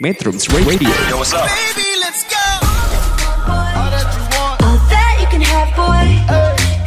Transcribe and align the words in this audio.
Metrums 0.00 0.48
Radio. 0.48 0.88
Yo, 1.12 1.20
what's 1.20 1.36
up? 1.36 1.44
Baby, 1.44 1.84
let's 2.00 2.24
go. 2.24 2.40
All 3.52 3.92
that 3.92 4.08
you 4.16 4.24
want. 4.32 4.56
All 4.64 4.80
that 4.88 5.12
you 5.20 5.28
can 5.28 5.44
have, 5.44 5.68
boy. 5.76 6.08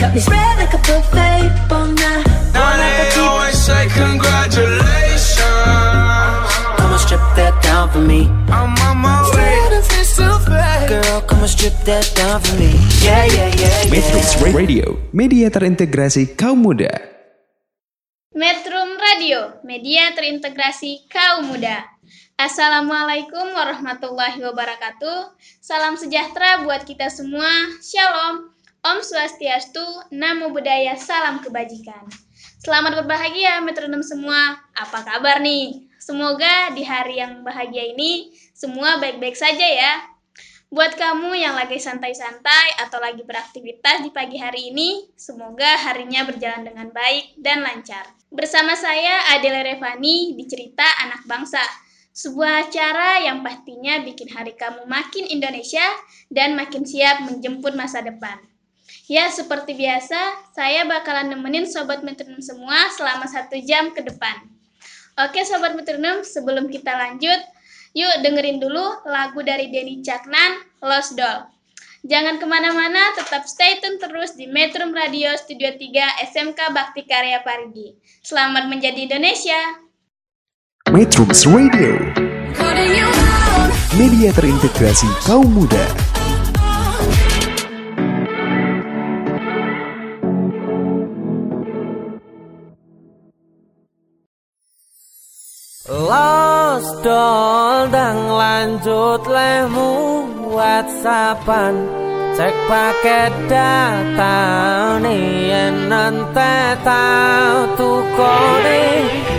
Got 0.02 0.18
me 0.18 0.20
spread 0.20 0.58
like 0.58 0.74
a 0.74 0.82
buffet. 0.82 1.46
Bon 1.70 1.94
night. 1.94 2.26
Now 2.57 2.73
they 2.73 3.13
always 3.21 3.54
say 3.54 3.86
congratulations. 3.94 5.46
Come 6.73 6.89
and 6.89 7.02
strip 7.05 7.21
that 7.38 7.54
down 7.62 7.94
for 7.94 8.02
me. 8.02 8.34
I'm 8.49 8.74
on 8.81 8.97
my 8.97 9.22
way. 9.38 9.62
Girl, 10.90 11.22
come 11.30 11.46
and 11.46 11.54
strip 11.54 11.78
that 11.86 12.10
down 12.18 12.42
for 12.42 12.58
me. 12.58 12.74
Yeah, 13.06 13.30
yeah, 13.30 13.54
yeah, 13.54 13.94
Metrums 13.94 14.42
yeah. 14.42 14.58
Radio, 14.58 14.98
media 15.14 15.54
terintegrasi 15.54 16.34
kaum 16.34 16.66
muda. 16.66 16.90
Metrum 18.34 18.98
Radio, 18.98 19.62
media 19.62 20.09
terintegrasi 20.18 21.05
kaum 21.14 21.54
muda. 21.54 21.92
Assalamualaikum 22.44 23.55
warahmatullahi 23.55 24.35
wabarakatuh. 24.43 25.31
Salam 25.63 25.95
sejahtera 25.95 26.59
buat 26.67 26.84
kita 26.84 27.07
semua. 27.07 27.47
Shalom. 27.79 28.51
Om 28.84 28.99
Swastiastu, 28.99 30.11
Namo 30.11 30.51
Buddhaya, 30.51 30.99
salam 30.99 31.39
kebajikan. 31.39 32.03
Selamat 32.59 32.99
berbahagia 32.99 33.63
metronom 33.63 34.03
semua. 34.03 34.59
Apa 34.75 35.07
kabar 35.07 35.39
nih? 35.39 35.87
Semoga 35.95 36.75
di 36.75 36.84
hari 36.84 37.23
yang 37.23 37.48
bahagia 37.48 37.95
ini 37.95 38.35
semua 38.51 38.99
baik-baik 38.99 39.39
saja 39.39 39.63
ya. 39.63 40.03
Buat 40.67 40.99
kamu 40.99 41.39
yang 41.39 41.55
lagi 41.55 41.79
santai-santai 41.79 42.84
atau 42.84 42.99
lagi 42.99 43.23
beraktivitas 43.23 44.03
di 44.03 44.12
pagi 44.12 44.35
hari 44.35 44.75
ini, 44.75 45.15
semoga 45.15 45.79
harinya 45.79 46.27
berjalan 46.27 46.67
dengan 46.67 46.91
baik 46.91 47.39
dan 47.39 47.63
lancar. 47.63 48.03
Bersama 48.27 48.75
saya 48.75 49.31
Adele 49.31 49.63
Revani 49.63 50.35
di 50.35 50.43
Cerita 50.43 50.84
Anak 51.07 51.23
Bangsa, 51.23 51.63
sebuah 52.13 52.70
acara 52.70 53.26
yang 53.26 53.41
pastinya 53.41 54.05
bikin 54.05 54.30
hari 54.30 54.54
kamu 54.54 54.85
makin 54.85 55.26
Indonesia 55.26 55.84
dan 56.29 56.54
makin 56.54 56.85
siap 56.85 57.26
menjemput 57.26 57.74
masa 57.74 58.05
depan. 58.05 58.37
Ya, 59.10 59.27
seperti 59.34 59.74
biasa, 59.74 60.54
saya 60.54 60.85
bakalan 60.85 61.34
nemenin 61.34 61.65
Sobat 61.65 62.05
Metronom 62.05 62.40
semua 62.40 62.87
selama 62.93 63.26
satu 63.26 63.57
jam 63.65 63.91
ke 63.91 64.06
depan. 64.06 64.46
Oke 65.18 65.42
Sobat 65.44 65.74
Metronom, 65.74 66.22
sebelum 66.22 66.70
kita 66.70 66.94
lanjut, 66.94 67.42
yuk 67.98 68.14
dengerin 68.22 68.62
dulu 68.62 69.04
lagu 69.09 69.42
dari 69.42 69.74
Denny 69.74 70.06
Caknan, 70.06 70.62
Lost 70.86 71.18
Doll. 71.18 71.50
Jangan 72.04 72.36
ke 72.36 72.46
mana-mana, 72.46 73.16
tetap 73.16 73.48
stay 73.48 73.80
tune 73.80 73.96
terus 73.96 74.36
di 74.36 74.46
Metrum 74.46 74.92
Radio 74.92 75.32
Studio 75.40 75.72
3 75.72 76.30
SMK 76.30 76.59
Bakti 76.76 77.08
Karya 77.08 77.40
Parigi. 77.42 77.96
Selamat 78.20 78.68
menjadi 78.68 79.08
Indonesia! 79.08 79.83
Metrums 80.92 81.48
Radio, 81.48 81.95
media 83.95 84.36
terintegrasi 84.36 85.08
kaum 85.23 85.48
muda. 85.48 85.80
Lost 95.88 97.00
doll 97.00 97.88
dan 97.88 98.18
lanjut 98.28 99.23
lemu 99.23 99.92
whatsappan 100.52 102.03
Cek 102.34 102.56
paket 102.66 103.30
data 103.45 104.38
nih 105.06 105.70
nanti 105.86 106.53
tahu 106.81 107.78
tuh 107.78 108.02
kode 108.17 108.86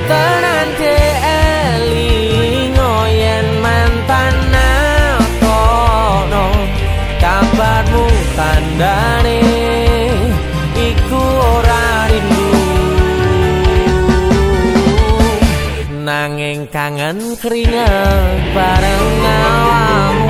Tenan 0.06 0.68
de 0.78 0.98
elingo 1.26 2.94
yen 3.10 3.46
mantan 3.58 4.34
kono 5.42 6.46
Kabarmu 7.18 8.06
tandane 8.38 9.42
iku 10.78 11.22
ora 11.58 12.06
rindu. 12.06 12.50
Nanging 16.06 16.70
kangen 16.70 17.18
keringet 17.42 18.54
bareng 18.54 19.06
awamu 19.26 20.23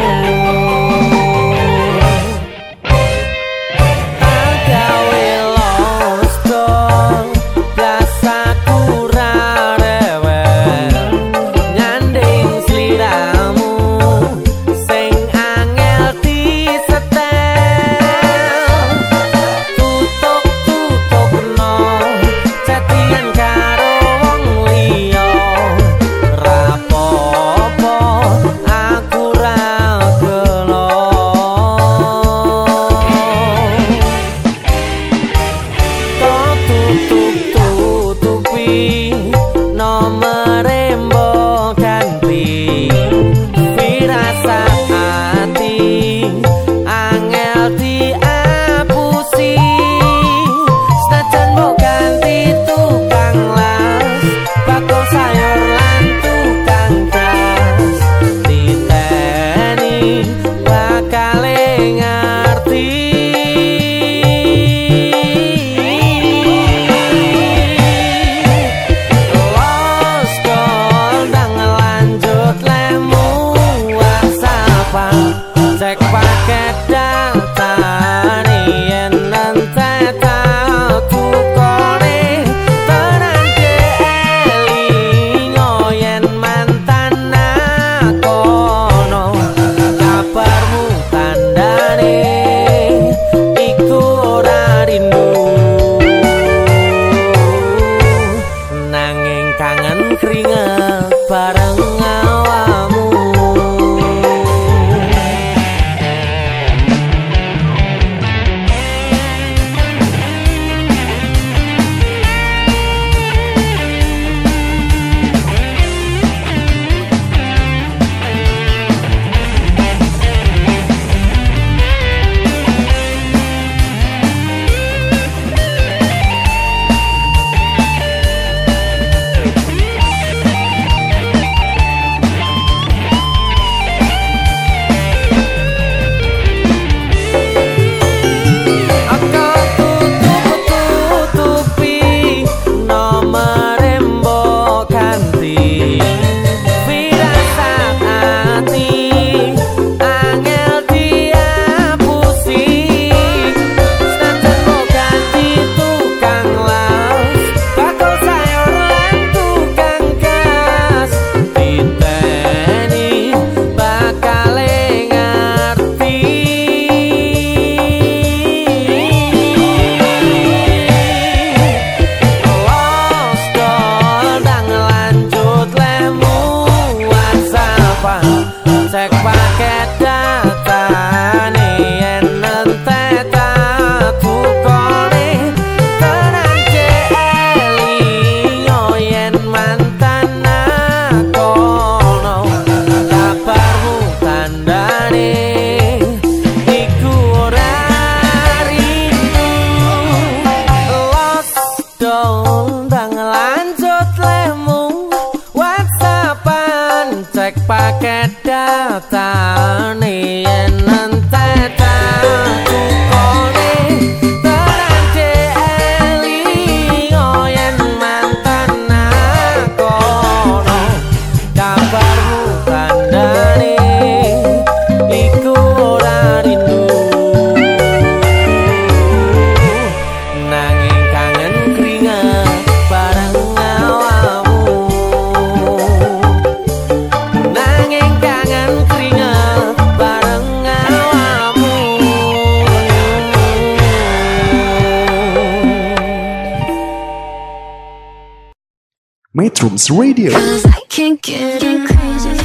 Metrums 249.34 249.90
Radio, 249.90 250.30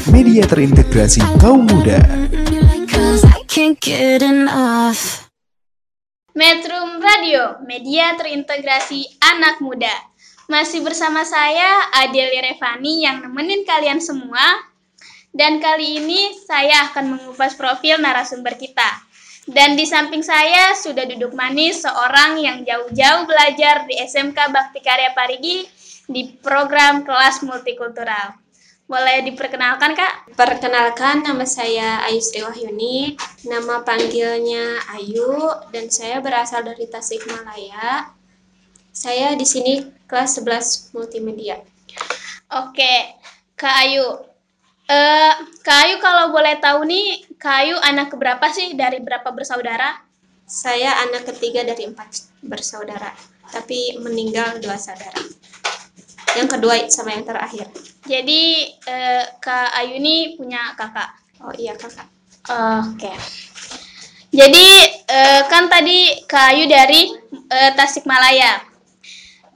media 0.09 0.41
terintegrasi 0.41 1.21
kaum 1.37 1.69
muda. 1.69 2.01
Cause 2.89 3.21
I 3.29 3.45
can't 3.45 3.77
get 3.77 4.25
enough. 4.25 5.29
Metrum 6.33 6.97
Radio, 6.97 7.61
media 7.61 8.17
terintegrasi 8.17 9.05
anak 9.21 9.61
muda. 9.61 9.93
Masih 10.49 10.81
bersama 10.81 11.21
saya 11.29 11.93
Adelia 11.93 12.41
Revani 12.41 13.05
yang 13.05 13.21
nemenin 13.21 13.69
kalian 13.69 14.01
semua. 14.01 14.41
Dan 15.29 15.61
kali 15.61 16.01
ini 16.01 16.33
saya 16.41 16.89
akan 16.89 17.21
mengupas 17.21 17.53
profil 17.53 18.01
narasumber 18.01 18.57
kita. 18.57 19.05
Dan 19.45 19.77
di 19.77 19.85
samping 19.85 20.25
saya 20.25 20.73
sudah 20.73 21.05
duduk 21.05 21.37
manis 21.37 21.85
seorang 21.85 22.41
yang 22.41 22.65
jauh-jauh 22.65 23.29
belajar 23.29 23.85
di 23.85 23.93
SMK 23.93 24.49
Bakti 24.49 24.81
Karya 24.81 25.13
Parigi 25.13 25.77
di 26.09 26.33
program 26.41 27.05
kelas 27.05 27.45
multikultural. 27.45 28.33
Boleh 28.89 29.21
diperkenalkan 29.21 29.93
Kak? 29.93 30.33
Perkenalkan, 30.33 31.21
nama 31.21 31.45
saya 31.45 32.01
Ayu 32.09 32.17
Sri 32.17 32.41
Wahyuni. 32.41 33.13
Nama 33.45 33.85
panggilnya 33.85 34.81
Ayu 34.97 35.53
dan 35.69 35.93
saya 35.93 36.17
berasal 36.17 36.65
dari 36.65 36.89
Tasikmalaya. 36.89 38.09
Saya 38.89 39.37
di 39.37 39.45
sini 39.45 39.85
kelas 40.09 40.41
11 40.41 40.97
multimedia. 40.97 41.61
Oke, 42.49 43.13
Kak 43.53 43.75
Ayu. 43.85 44.25
Eh, 44.89 45.33
Kak 45.61 45.79
Ayu 45.85 46.01
kalau 46.01 46.33
boleh 46.33 46.57
tahu 46.57 46.81
nih, 46.89 47.29
Kak 47.37 47.61
Ayu 47.61 47.77
anak 47.85 48.09
keberapa 48.09 48.49
sih 48.49 48.73
dari 48.73 48.97
berapa 48.97 49.29
bersaudara? 49.29 50.01
Saya 50.49 51.05
anak 51.05 51.29
ketiga 51.29 51.61
dari 51.61 51.85
empat 51.85 52.25
bersaudara, 52.41 53.13
tapi 53.53 54.01
meninggal 54.01 54.57
dua 54.57 54.81
saudara. 54.81 55.21
Yang 56.37 56.49
kedua 56.57 56.73
sama 56.91 57.15
yang 57.15 57.25
terakhir. 57.25 57.65
Jadi 58.05 58.41
eh, 58.85 59.23
Kak 59.41 59.69
Ayu 59.81 59.97
ini 59.97 60.37
punya 60.37 60.73
kakak. 60.77 61.09
Oh 61.41 61.53
iya 61.55 61.73
kakak. 61.73 62.05
Oke. 62.49 63.13
Jadi 64.29 64.67
eh, 65.09 65.41
kan 65.49 65.65
tadi 65.69 66.25
Kak 66.29 66.45
Ayu 66.53 66.69
dari 66.69 67.09
eh, 67.49 67.71
Tasikmalaya. 67.73 68.61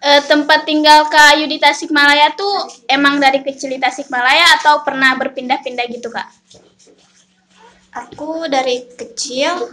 Eh, 0.04 0.22
tempat 0.28 0.68
tinggal 0.68 1.08
Kak 1.08 1.38
Ayu 1.38 1.48
di 1.48 1.62
Tasikmalaya 1.62 2.36
tuh 2.36 2.68
emang 2.92 3.22
dari 3.24 3.40
kecil 3.40 3.72
di 3.72 3.80
Tasikmalaya 3.80 4.60
atau 4.60 4.84
pernah 4.84 5.16
berpindah-pindah 5.16 5.86
gitu 5.94 6.12
Kak? 6.12 6.28
Aku 7.94 8.50
dari 8.50 8.90
kecil 8.98 9.70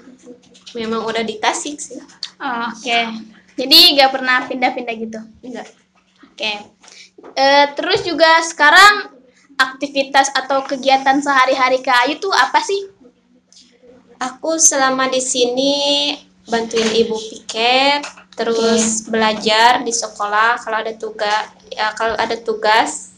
memang 0.76 1.02
udah 1.02 1.24
di 1.24 1.40
Tasik 1.40 1.80
sih. 1.80 1.98
Oh, 2.38 2.70
Oke. 2.70 3.00
Jadi 3.58 3.98
gak 3.98 4.12
pernah 4.14 4.46
pindah-pindah 4.46 4.94
gitu? 4.96 5.20
Enggak. 5.42 5.68
Oke. 6.30 6.52
Eh, 7.34 7.66
terus 7.78 8.02
juga 8.02 8.42
sekarang 8.42 9.14
aktivitas 9.54 10.32
atau 10.34 10.64
kegiatan 10.64 11.20
sehari-hari 11.20 11.84
Kak 11.84 12.08
Ayu 12.08 12.18
tuh 12.18 12.32
apa 12.32 12.58
sih? 12.64 12.90
Aku 14.20 14.60
selama 14.60 15.08
di 15.08 15.20
sini 15.22 15.74
bantuin 16.48 16.90
ibu 16.92 17.16
piket, 17.16 18.04
terus 18.36 19.08
belajar 19.08 19.80
di 19.80 19.92
sekolah 19.92 20.60
kalau 20.60 20.78
ada 20.80 20.92
tugas 20.96 21.44
ya 21.70 21.94
kalau 21.94 22.18
ada 22.18 22.36
tugas 22.36 23.14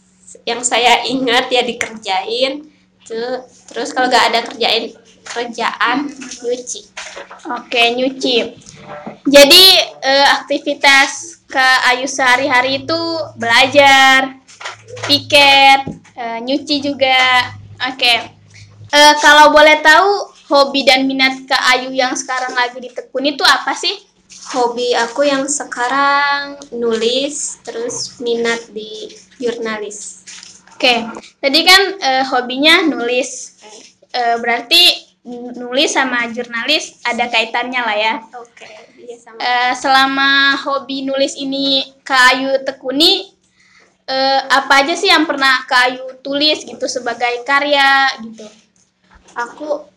yang 0.46 0.62
saya 0.62 1.02
ingat 1.08 1.50
ya 1.50 1.62
dikerjain. 1.66 2.68
Tuh, 3.02 3.42
terus 3.66 3.90
kalau 3.90 4.06
nggak 4.06 4.26
ada 4.30 4.40
kerjain 4.46 4.94
kerjaan 5.24 6.10
nyuci. 6.42 6.80
Oke, 7.50 7.82
nyuci. 7.94 8.36
Jadi 9.26 9.64
eh, 10.02 10.26
aktivitas 10.42 11.42
Kak 11.46 11.94
Ayu 11.94 12.08
sehari-hari 12.08 12.82
itu 12.82 13.00
belajar, 13.38 14.40
piket, 15.06 15.84
eh, 16.16 16.38
nyuci 16.42 16.82
juga. 16.82 17.52
Oke. 17.92 18.14
Eh, 18.92 19.14
kalau 19.24 19.54
boleh 19.54 19.80
tahu 19.80 20.32
hobi 20.52 20.84
dan 20.84 21.08
minat 21.08 21.48
Kak 21.48 21.62
Ayu 21.76 21.94
yang 21.94 22.12
sekarang 22.12 22.52
lagi 22.52 22.76
ditekuni 22.76 23.38
itu 23.38 23.44
apa 23.46 23.72
sih? 23.72 23.94
Hobi 24.52 24.92
aku 24.92 25.24
yang 25.24 25.48
sekarang 25.48 26.60
nulis, 26.76 27.62
terus 27.64 28.20
minat 28.20 28.68
di 28.74 29.08
jurnalis. 29.40 30.24
Oke, 30.76 31.08
tadi 31.38 31.60
kan 31.62 31.82
eh, 32.00 32.24
hobinya 32.26 32.82
nulis. 32.84 33.54
Eh, 34.12 34.36
berarti 34.42 35.11
nulis 35.24 35.94
sama 35.94 36.26
jurnalis 36.34 36.98
ada 37.06 37.30
kaitannya 37.30 37.80
lah 37.82 37.96
ya. 37.96 38.14
Oke, 38.34 38.66
iya 38.98 39.16
sama. 39.18 39.38
Eh, 39.38 39.72
selama 39.78 40.58
hobi 40.58 41.06
nulis 41.06 41.38
ini 41.38 41.86
Kak 42.02 42.22
Ayu 42.34 42.58
tekuni, 42.66 43.30
eh, 44.10 44.40
apa 44.50 44.82
aja 44.82 44.98
sih 44.98 45.10
yang 45.10 45.22
pernah 45.24 45.62
Kak 45.70 45.82
Ayu 45.94 46.06
tulis 46.26 46.66
gitu 46.66 46.86
sebagai 46.90 47.46
karya 47.46 48.10
gitu? 48.18 48.46
aku 49.36 49.88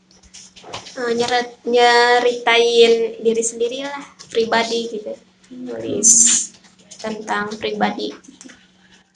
eh, 0.99 1.11
nyeret, 1.15 1.59
nyeritain 1.67 2.93
diri 3.19 3.43
sendiri 3.43 3.83
lah 3.83 4.03
pribadi 4.31 4.79
gitu 4.99 5.13
nulis 5.51 6.09
tentang 6.99 7.51
pribadi 7.59 8.11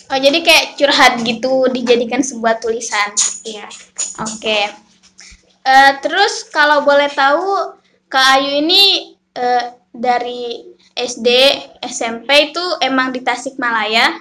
Oh 0.10 0.18
jadi 0.18 0.42
kayak 0.42 0.74
curhat 0.74 1.22
gitu 1.22 1.70
dijadikan 1.70 2.26
sebuah 2.26 2.58
tulisan. 2.58 3.14
iya 3.46 3.70
Oke. 4.18 4.89
Eh, 5.70 5.92
terus 6.02 6.50
kalau 6.50 6.82
boleh 6.82 7.06
tahu 7.14 7.78
Kak 8.10 8.42
Ayu 8.42 8.66
ini 8.66 9.14
eh, 9.38 9.66
dari 9.94 10.66
SD, 10.98 11.30
SMP 11.86 12.50
itu 12.50 12.64
emang 12.82 13.14
di 13.14 13.22
Tasikmalaya 13.22 14.18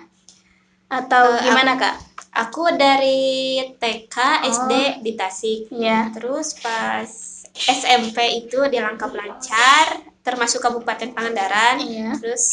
atau 0.88 1.40
Eh, 1.40 1.48
gimana 1.48 1.80
Kak? 1.80 1.96
aku 2.36 2.76
dari 2.76 3.58
TK 3.80 4.16
SD 4.44 4.72
Oh. 4.72 4.90
di 5.00 5.12
Tasik 5.16 5.60
Iya. 5.72 6.12
terus 6.12 6.52
pas 6.60 7.08
SMP 7.56 8.44
itu 8.44 8.68
di 8.68 8.78
Langkap 8.78 9.10
Lancar 9.10 10.04
termasuk 10.20 10.60
Kabupaten 10.60 11.10
Pangandaran 11.10 11.80
Iya. 11.80 12.12
terus 12.20 12.44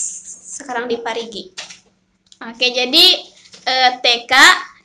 sekarang 0.56 0.88
di 0.88 0.98
Parigi 0.98 1.52
Oke, 2.42 2.68
jadi 2.70 3.06
eh, 3.66 3.92
TK, 4.00 4.34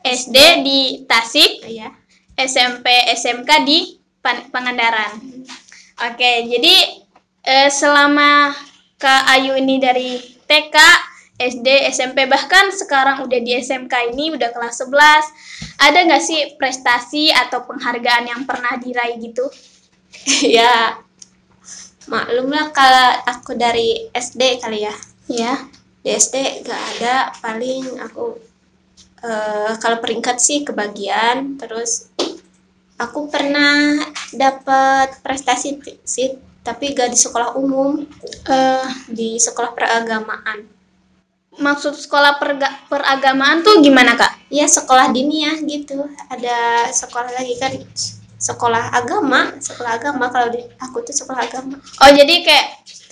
SD 0.00 0.36
di 0.62 0.80
Tasik, 1.04 1.62
iya 1.64 1.92
SMP, 2.34 2.88
SMK 3.12 3.50
di 3.62 3.99
Pangandaran. 4.24 5.20
Oke, 6.00 6.48
jadi 6.48 6.74
eh, 7.44 7.70
selama 7.72 8.52
Kak 9.00 9.32
Ayu 9.32 9.56
ini 9.56 9.80
dari 9.80 10.20
TK, 10.44 10.76
SD, 11.40 11.88
SMP, 11.88 12.28
bahkan 12.28 12.68
sekarang 12.68 13.24
udah 13.24 13.40
di 13.40 13.56
SMK 13.56 14.12
ini 14.12 14.36
udah 14.36 14.52
kelas 14.52 14.84
11, 14.84 14.92
ada 15.80 15.98
nggak 16.04 16.20
sih 16.20 16.40
prestasi 16.60 17.32
atau 17.32 17.64
penghargaan 17.64 18.28
yang 18.28 18.42
pernah 18.44 18.76
diraih 18.76 19.16
gitu? 19.16 19.48
ya 20.56 20.98
maklum 22.10 22.50
lah 22.50 22.74
kalau 22.74 23.08
aku 23.26 23.54
dari 23.54 24.10
SD 24.10 24.58
kali 24.60 24.86
ya 24.86 24.94
Ya. 25.30 25.54
di 26.02 26.10
SD 26.10 26.66
gak 26.66 26.82
ada 26.96 27.30
paling 27.38 28.00
aku 28.02 28.34
eh, 29.22 29.72
kalau 29.78 30.02
peringkat 30.02 30.42
sih 30.42 30.66
kebagian 30.66 31.54
terus 31.60 32.10
aku 33.00 33.32
pernah 33.32 33.96
dapat 34.36 35.16
prestasi 35.24 35.80
sih 36.04 36.36
tapi 36.60 36.92
gak 36.92 37.08
di 37.08 37.18
sekolah 37.18 37.56
umum. 37.56 38.04
Eh, 38.46 38.86
di 39.08 39.40
sekolah 39.40 39.72
peragamaan. 39.72 40.68
Maksud 41.56 41.96
sekolah 41.96 42.36
perga- 42.36 42.84
peragamaan 42.86 43.64
tuh 43.64 43.80
gimana, 43.80 44.14
Kak? 44.14 44.52
ya 44.52 44.66
sekolah 44.66 45.14
diniyah 45.14 45.62
gitu. 45.64 46.04
Ada 46.28 46.90
sekolah 46.92 47.30
lagi 47.32 47.54
kan 47.56 47.72
sekolah 48.40 48.92
agama 48.92 49.56
sekolah 49.56 49.98
agama. 50.00 50.28
Kalau 50.28 50.52
di 50.52 50.60
aku 50.78 51.00
tuh 51.06 51.16
sekolah 51.16 51.48
agama. 51.48 51.80
Oh, 52.04 52.10
jadi 52.12 52.44
kayak 52.44 52.66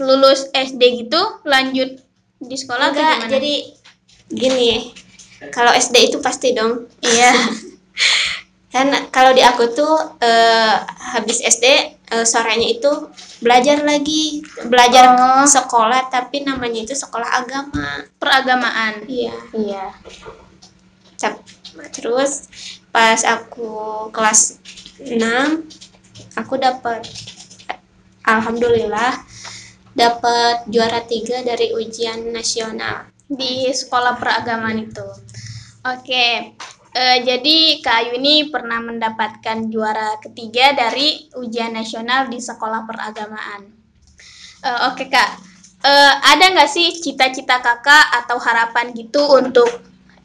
lulus 0.04 0.46
SD 0.54 1.08
gitu 1.08 1.20
lanjut 1.42 1.98
di 2.38 2.54
sekolah 2.54 2.94
enggak 2.94 3.14
gimana? 3.18 3.30
jadi 3.34 3.54
gini 4.30 4.94
kalau 5.50 5.74
SD 5.74 6.12
itu 6.12 6.18
pasti 6.22 6.54
dong. 6.54 6.86
Iya. 7.02 7.32
kan 8.68 8.92
kalau 9.08 9.32
di 9.32 9.40
aku 9.40 9.72
tuh 9.72 9.96
eh, 10.20 10.76
habis 11.16 11.40
SD 11.40 11.64
eh, 12.12 12.26
sorenya 12.28 12.68
itu 12.68 12.90
belajar 13.40 13.80
lagi 13.80 14.44
belajar 14.68 15.16
Oh. 15.16 15.46
sekolah 15.48 16.12
tapi 16.12 16.44
namanya 16.44 16.84
itu 16.84 16.92
sekolah 16.92 17.40
agama 17.40 18.04
Peragamaan. 18.20 19.08
iya 19.08 19.32
Iya. 19.56 19.84
Terus 21.94 22.46
pas 22.90 23.20
aku 23.24 24.08
kelas 24.10 24.58
6 25.00 25.16
aku 26.34 26.54
dapat 26.58 27.06
alhamdulillah 28.22 29.22
dapat 29.94 30.66
juara 30.68 31.02
tiga 31.06 31.42
dari 31.42 31.74
ujian 31.74 32.30
nasional 32.30 33.08
di 33.26 33.66
sekolah 33.68 34.14
peragamaan 34.16 34.78
itu. 34.78 35.06
Oke, 35.84 36.54
eh, 36.98 37.18
jadi 37.22 37.56
Kak 37.78 37.96
Ayu 38.02 38.10
ini 38.18 38.50
pernah 38.50 38.82
mendapatkan 38.82 39.70
juara 39.70 40.18
ketiga 40.18 40.74
dari 40.74 41.30
ujian 41.38 41.70
nasional 41.70 42.26
di 42.26 42.42
sekolah 42.42 42.82
peragamaan. 42.90 43.70
Eh, 44.66 44.78
oke 44.90 45.06
Kak, 45.06 45.48
Eh, 45.78 46.14
ada 46.26 46.50
nggak 46.50 46.66
sih 46.66 46.90
cita-cita 46.90 47.62
kakak 47.62 48.06
atau 48.10 48.34
harapan 48.42 48.90
gitu 48.98 49.22
untuk 49.30 49.70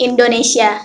Indonesia? 0.01 0.81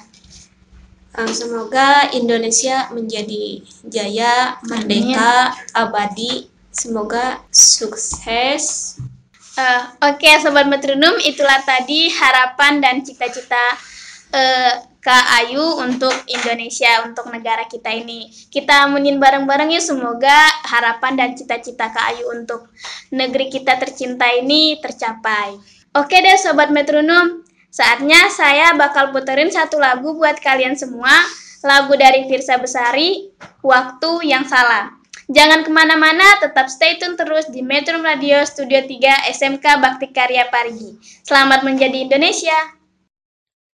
Semoga 1.32 2.12
Indonesia 2.12 2.86
menjadi 2.92 3.64
jaya 3.88 4.60
merdeka 4.68 5.56
abadi 5.72 6.52
semoga 6.70 7.42
sukses 7.50 8.94
Eh, 9.58 9.82
Oke, 10.06 10.30
Sobat 10.38 10.70
Metronome, 10.70 11.18
itulah 11.26 11.58
tadi 11.66 12.06
harapan 12.14 12.78
dan 12.78 13.02
cita-cita 13.02 13.74
eh, 14.30 14.86
Kak 14.98 15.26
Ayu 15.40 15.62
untuk 15.78 16.10
Indonesia, 16.26 17.06
untuk 17.06 17.30
negara 17.30 17.70
kita 17.70 17.94
ini. 17.94 18.26
Kita 18.50 18.90
amunin 18.90 19.22
bareng-bareng 19.22 19.70
yuk, 19.70 19.84
semoga 19.84 20.34
harapan 20.66 21.14
dan 21.14 21.30
cita-cita 21.38 21.94
Kak 21.94 22.14
Ayu 22.14 22.34
untuk 22.34 22.66
negeri 23.14 23.46
kita 23.46 23.78
tercinta 23.78 24.26
ini 24.34 24.82
tercapai. 24.82 25.54
Oke 25.94 26.18
deh 26.18 26.34
Sobat 26.36 26.74
Metronome, 26.74 27.46
saatnya 27.70 28.26
saya 28.28 28.74
bakal 28.74 29.14
puterin 29.14 29.54
satu 29.54 29.78
lagu 29.78 30.18
buat 30.18 30.42
kalian 30.42 30.74
semua, 30.74 31.14
lagu 31.62 31.94
dari 31.94 32.26
Firsa 32.26 32.58
Besari, 32.58 33.30
Waktu 33.62 34.26
Yang 34.26 34.50
Salah. 34.50 34.98
Jangan 35.28 35.60
ke 35.60 35.70
mana-mana, 35.70 36.40
tetap 36.40 36.72
stay 36.72 36.96
tune 36.96 37.12
terus 37.12 37.52
di 37.52 37.60
Metro 37.60 38.00
Radio 38.00 38.40
Studio 38.48 38.80
3 38.80 39.28
SMK 39.28 39.64
Bakti 39.76 40.08
Karya 40.08 40.48
Parigi. 40.48 40.96
Selamat 41.20 41.62
menjadi 41.68 42.08
Indonesia! 42.08 42.77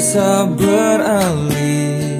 bisa 0.00 0.48
beralih 0.56 2.19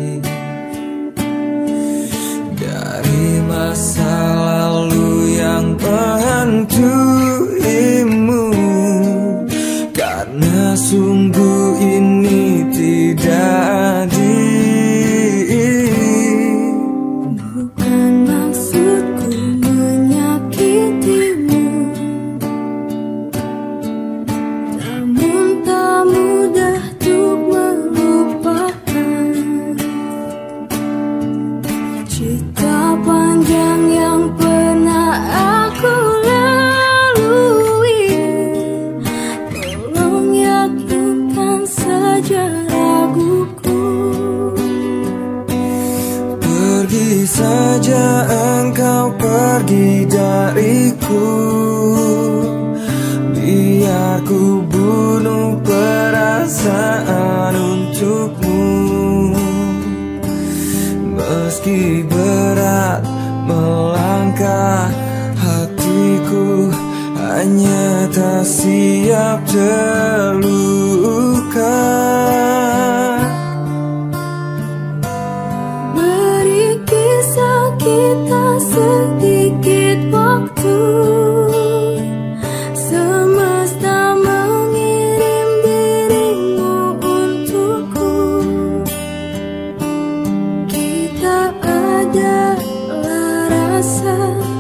dariku 51.11 52.47
Biar 53.35 54.21
ku 54.26 54.62
bunuh 54.67 55.59
perasaan 55.64 57.55
untukmu. 57.55 59.35
Meski 61.17 62.05
berat 62.07 63.02
melangkah 63.45 64.90
hatiku 65.37 66.71
Hanya 67.19 68.09
tak 68.11 68.45
siap 68.47 69.43
terluka 69.49 70.60
rasa 94.11 94.60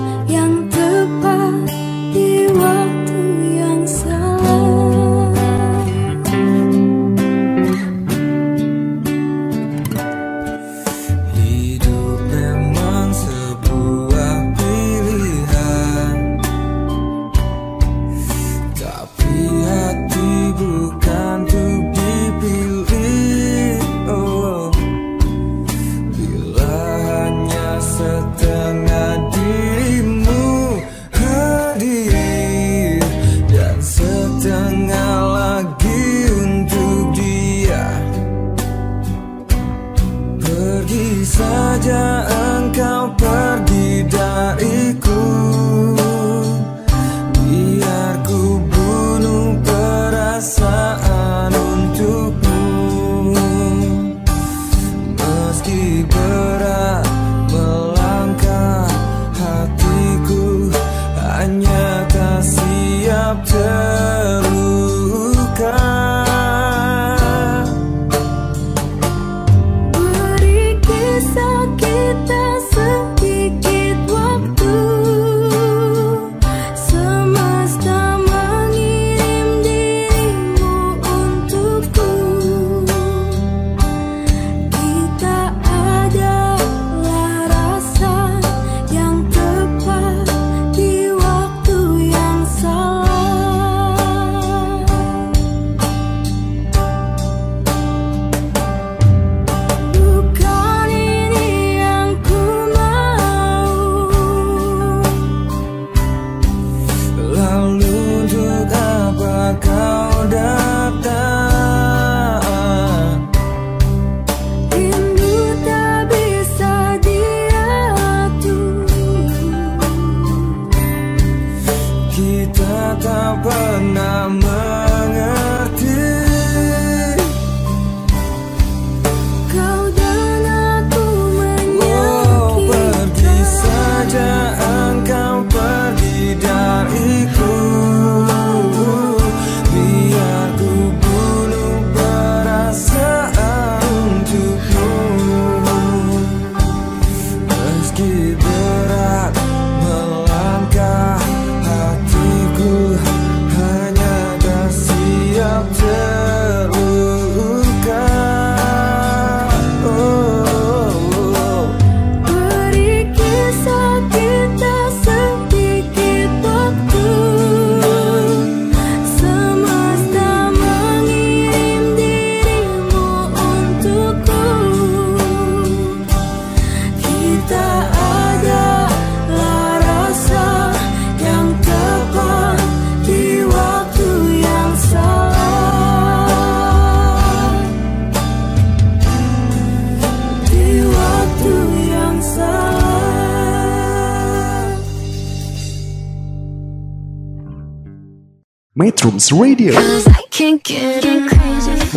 Metrums 198.80 199.28
Radio, 199.36 199.76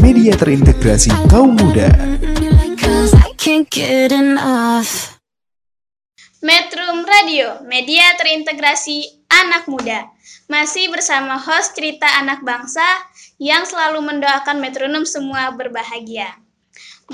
media 0.04 0.36
terintegrasi 0.36 1.16
kaum 1.32 1.56
muda. 1.56 1.88
Metrum 6.44 7.08
Radio, 7.08 7.64
media 7.64 8.04
terintegrasi 8.20 9.08
anak 9.32 9.64
muda. 9.72 10.12
Masih 10.52 10.92
bersama 10.92 11.40
host 11.40 11.72
cerita 11.72 12.20
anak 12.20 12.44
bangsa 12.44 12.84
yang 13.40 13.64
selalu 13.64 14.04
mendoakan 14.04 14.60
metronom 14.60 15.08
semua 15.08 15.56
berbahagia. 15.56 16.36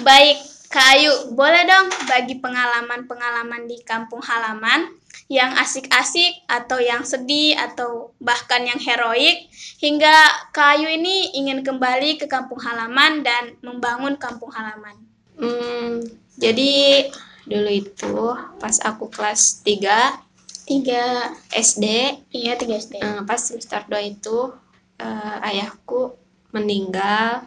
Baik, 0.02 0.42
Kak 0.74 0.98
Ayu, 0.98 1.14
boleh 1.38 1.70
dong 1.70 1.94
bagi 2.10 2.42
pengalaman-pengalaman 2.42 3.70
di 3.70 3.78
kampung 3.86 4.26
halaman 4.26 4.98
yang 5.30 5.54
asik-asik 5.62 6.42
atau 6.50 6.82
yang 6.82 7.06
sedih 7.06 7.54
atau 7.54 8.18
bahkan 8.18 8.66
yang 8.66 8.82
heroik 8.82 9.46
hingga 9.78 10.12
Kak 10.50 10.82
Ayu 10.82 10.90
ini 10.90 11.38
ingin 11.38 11.62
kembali 11.62 12.18
ke 12.18 12.26
kampung 12.26 12.58
halaman 12.58 13.22
dan 13.22 13.54
membangun 13.62 14.18
kampung 14.18 14.50
halaman. 14.50 14.98
Hmm, 15.38 16.02
jadi 16.42 17.06
dulu 17.46 17.70
itu 17.70 18.14
pas 18.58 18.76
aku 18.82 19.08
kelas 19.14 19.62
3 19.62 20.28
Tiga, 20.70 21.34
SD, 21.50 21.86
iya 22.30 22.54
tiga 22.54 22.78
SD. 22.78 23.02
eh, 23.02 23.26
pas 23.26 23.42
semester 23.42 23.82
2 23.90 24.06
itu 24.06 24.54
eh, 25.02 25.38
ayahku 25.50 26.14
meninggal 26.54 27.42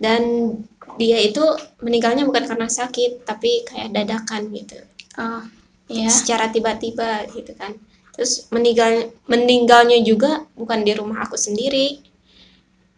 dan 0.00 0.56
dia 0.96 1.20
itu 1.20 1.44
meninggalnya 1.84 2.24
bukan 2.24 2.48
karena 2.48 2.72
sakit 2.72 3.28
tapi 3.28 3.68
kayak 3.68 3.92
dadakan 3.92 4.48
gitu. 4.48 4.80
Oh, 5.20 5.44
iya. 5.90 6.08
secara 6.10 6.48
tiba-tiba 6.48 7.26
gitu 7.34 7.52
kan. 7.58 7.74
Terus 8.14 8.46
meninggal 8.54 9.10
meninggalnya 9.26 9.98
juga 10.06 10.46
bukan 10.54 10.86
di 10.86 10.92
rumah 10.94 11.26
aku 11.26 11.34
sendiri. 11.34 11.98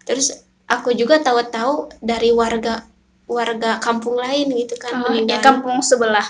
Terus 0.05 0.45
aku 0.69 0.93
juga 0.93 1.21
tahu-tahu 1.21 1.95
dari 2.05 2.33
warga 2.33 2.85
warga 3.29 3.81
kampung 3.81 4.21
lain 4.21 4.53
gitu 4.53 4.77
kan 4.77 5.01
Oh, 5.01 5.09
ya 5.09 5.25
meninggal 5.25 5.41
kampung 5.41 5.79
sebelah. 5.81 6.27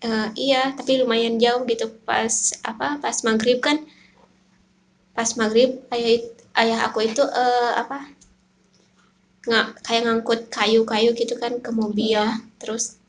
Eh, 0.00 0.28
iya 0.50 0.72
tapi 0.74 0.98
lumayan 0.98 1.36
jauh 1.36 1.62
gitu. 1.68 1.92
Pas 2.02 2.56
apa 2.66 2.98
pas 2.98 3.16
maghrib 3.22 3.60
kan 3.62 3.84
pas 5.14 5.28
maghrib 5.36 5.82
ayah 5.92 6.24
ayah 6.56 6.78
aku 6.88 7.04
itu 7.04 7.20
eh, 7.20 7.72
apa 7.76 8.10
nggak 9.40 9.66
kayak 9.84 10.02
ngangkut 10.04 10.40
kayu-kayu 10.52 11.12
gitu 11.12 11.36
kan 11.36 11.58
ke 11.60 11.70
mobil. 11.72 12.20
Terus 12.60 12.99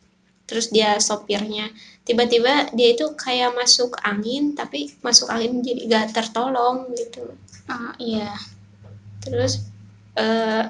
terus 0.52 0.68
dia 0.68 1.00
sopirnya. 1.00 1.72
Tiba-tiba 2.04 2.76
dia 2.76 2.92
itu 2.92 3.16
kayak 3.16 3.56
masuk 3.56 3.96
angin 4.04 4.52
tapi 4.52 4.92
masuk 5.00 5.32
angin 5.32 5.64
jadi 5.64 5.88
gak 5.88 6.12
tertolong 6.12 6.92
gitu. 6.92 7.24
Oh, 7.72 7.96
iya. 7.96 8.36
terus 9.24 9.64
eh 10.20 10.68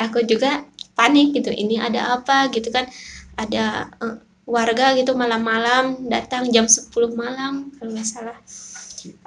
aku 0.00 0.24
juga 0.24 0.64
panik 0.96 1.36
gitu 1.36 1.52
ini 1.52 1.76
ada 1.76 2.16
apa? 2.16 2.48
gitu 2.48 2.72
kan. 2.72 2.88
Ada 3.36 3.92
eh, 4.00 4.16
warga 4.48 4.96
gitu 4.96 5.12
malam-malam 5.12 6.08
datang 6.08 6.48
jam 6.48 6.64
10 6.64 6.88
malam 7.12 7.68
kalau 7.76 7.92
nggak 7.92 8.08
salah. 8.08 8.38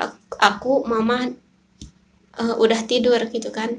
Aku, 0.02 0.18
aku 0.42 0.74
mama 0.90 1.30
eh, 2.42 2.56
udah 2.58 2.82
tidur 2.90 3.22
gitu 3.30 3.54
kan. 3.54 3.70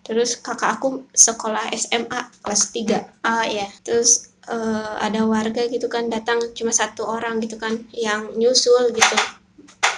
Terus 0.00 0.40
kakak 0.40 0.80
aku 0.80 1.04
sekolah 1.12 1.68
SMA 1.76 2.20
kelas 2.40 2.62
3 2.72 3.28
Oh, 3.28 3.44
iya. 3.44 3.68
terus 3.84 4.29
eh, 4.50 4.94
ada 5.06 5.22
warga 5.24 5.62
gitu 5.70 5.86
kan 5.86 6.10
datang 6.10 6.42
cuma 6.52 6.74
satu 6.74 7.06
orang 7.06 7.38
gitu 7.38 7.56
kan 7.56 7.78
yang 7.94 8.34
nyusul 8.34 8.90
gitu 8.90 9.16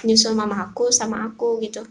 nyusul 0.05 0.37
mama 0.37 0.69
aku 0.69 0.93
sama 0.93 1.25
aku 1.27 1.57
gitu 1.59 1.81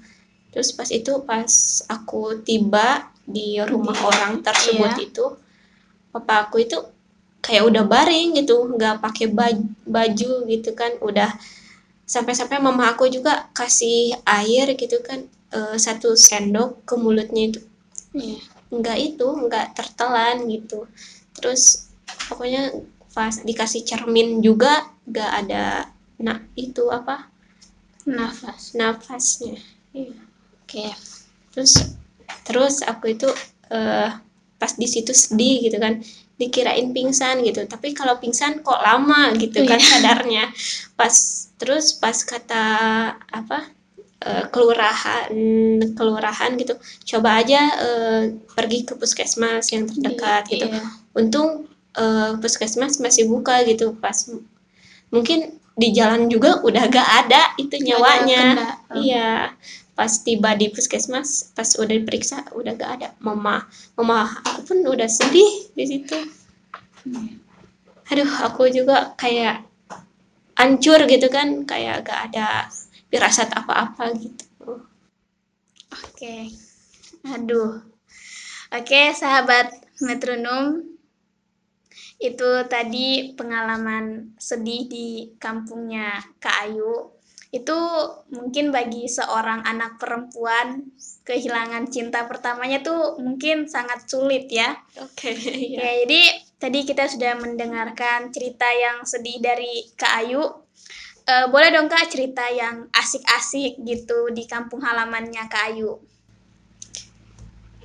terus 0.52 0.70
pas 0.76 0.86
itu 0.92 1.12
pas 1.24 1.48
aku 1.88 2.38
tiba 2.44 3.08
di 3.24 3.56
rumah 3.62 3.96
Iya. 3.96 4.06
orang 4.06 4.32
tersebut 4.42 4.92
Iya. 4.94 5.06
itu 5.08 5.24
papa 6.12 6.46
aku 6.48 6.60
itu 6.60 6.76
kayak 7.42 7.64
udah 7.66 7.84
baring 7.88 8.36
gitu 8.38 8.68
nggak 8.70 9.00
pakai 9.02 9.26
baju, 9.32 9.64
baju 9.82 10.32
gitu 10.46 10.70
kan 10.76 10.92
udah 11.00 11.30
sampai-sampai 12.06 12.60
mama 12.60 12.92
aku 12.92 13.08
juga 13.08 13.48
kasih 13.56 14.12
air 14.22 14.76
gitu 14.76 15.00
kan 15.00 15.24
eh, 15.50 15.76
satu 15.80 16.12
sendok 16.14 16.84
ke 16.84 16.94
mulutnya 17.00 17.48
itu 17.50 17.60
Iya. 18.12 18.38
nggak 18.68 18.98
itu 19.00 19.26
nggak 19.26 19.72
tertelan 19.72 20.44
gitu 20.52 20.84
terus 21.32 21.88
pokoknya 22.26 22.72
pas 23.10 23.34
dikasih 23.38 23.82
cermin 23.82 24.40
juga 24.40 24.86
nggak 25.04 25.30
ada 25.42 25.88
nah 26.18 26.38
itu 26.54 26.86
apa 26.88 27.28
Nafas. 28.02 28.74
nafasnya 28.74 29.58
Iya. 29.92 30.16
Oke. 30.58 30.88
terus 31.52 31.72
terus 32.42 32.80
aku 32.80 33.12
itu 33.12 33.28
eh, 33.68 34.08
pas 34.56 34.72
di 34.72 34.86
situ 34.86 35.12
sedih 35.12 35.62
gitu 35.62 35.76
kan 35.76 36.00
dikirain 36.34 36.90
pingsan 36.90 37.44
gitu 37.44 37.62
tapi 37.66 37.92
kalau 37.92 38.16
pingsan 38.16 38.58
kok 38.60 38.80
lama 38.80 39.30
gitu 39.36 39.62
kan 39.62 39.76
Iya. 39.76 39.86
sadarnya 39.86 40.44
pas 40.96 41.12
terus 41.60 41.92
pas 41.92 42.16
kata 42.16 42.64
apa 43.20 43.68
eh, 44.18 44.44
kelurahan 44.48 45.28
kelurahan 45.92 46.50
gitu 46.56 46.74
coba 47.06 47.44
aja 47.44 47.60
eh, 47.78 48.22
pergi 48.50 48.82
ke 48.82 48.96
puskesmas 48.96 49.68
yang 49.70 49.84
terdekat 49.84 50.48
gitu 50.48 50.66
Iya. 50.66 50.82
untung 51.14 51.68
eh, 51.96 52.30
puskesmas 52.38 52.98
masih 53.00 53.28
buka 53.28 53.64
gitu 53.64 53.96
pas 53.98 54.16
mungkin 55.12 55.58
di 55.72 55.88
jalan 55.96 56.28
juga 56.28 56.60
udah 56.60 56.84
gak 56.92 57.08
ada 57.24 57.56
itu 57.56 57.80
ada 57.80 57.84
nyawanya. 57.84 58.44
Oh. 58.92 59.00
iya 59.00 59.56
pas 59.96 60.12
tiba 60.20 60.52
di 60.56 60.68
puskesmas 60.72 61.52
pas 61.56 61.68
udah 61.76 61.92
diperiksa 61.96 62.48
udah 62.52 62.72
gak 62.76 62.92
ada 63.00 63.08
mama 63.20 63.64
mama 63.96 64.28
aku 64.44 64.72
pun 64.72 64.78
udah 64.88 65.08
sedih 65.08 65.72
di 65.72 65.84
situ 65.84 66.16
aduh 68.08 68.30
aku 68.44 68.68
juga 68.68 69.16
kayak 69.16 69.64
hancur 70.56 71.00
gitu 71.08 71.28
kan 71.32 71.64
kayak 71.64 72.04
gak 72.04 72.32
ada 72.32 72.68
firasat 73.08 73.52
apa-apa 73.52 74.16
gitu 74.16 74.52
Oke. 76.22 76.48
Aduh. 77.28 77.84
Oke, 78.72 79.12
sahabat 79.12 79.68
metronom. 80.00 80.91
Itu 82.22 82.62
tadi 82.70 83.34
pengalaman 83.34 84.38
sedih 84.38 84.86
di 84.86 85.08
kampungnya 85.42 86.22
Kak 86.38 86.70
Ayu. 86.70 87.10
Itu 87.50 87.76
mungkin 88.32 88.70
bagi 88.70 89.10
seorang 89.10 89.66
anak 89.66 89.98
perempuan 89.98 90.86
kehilangan 91.26 91.90
cinta 91.90 92.24
pertamanya 92.30 92.80
tuh 92.80 93.18
mungkin 93.18 93.66
sangat 93.66 94.06
sulit 94.06 94.46
ya. 94.48 94.78
oke 94.96 95.28
Oke, 95.34 95.50
iya 95.50 96.06
jadi 96.06 96.22
tadi 96.62 96.86
kita 96.86 97.10
sudah 97.10 97.36
mendengarkan 97.42 98.30
cerita 98.30 98.70
yang 98.70 99.02
sedih 99.02 99.42
dari 99.42 99.90
Kak 99.98 100.22
Ayu. 100.22 100.42
Eh, 101.22 101.46
boleh 101.50 101.70
dong 101.74 101.90
Kak 101.90 102.06
cerita 102.06 102.46
yang 102.50 102.86
asik-asik 102.94 103.78
gitu 103.82 104.30
di 104.30 104.46
kampung 104.46 104.78
halamannya 104.80 105.44
Kak 105.50 105.74
Ayu. 105.74 105.98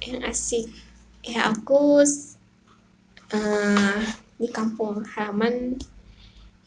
yang 0.08 0.24
asik 0.24 0.72
ya 1.26 1.52
aku 1.52 2.00
eh, 3.36 4.00
di 4.38 4.48
kampung 4.50 5.02
halaman 5.18 5.78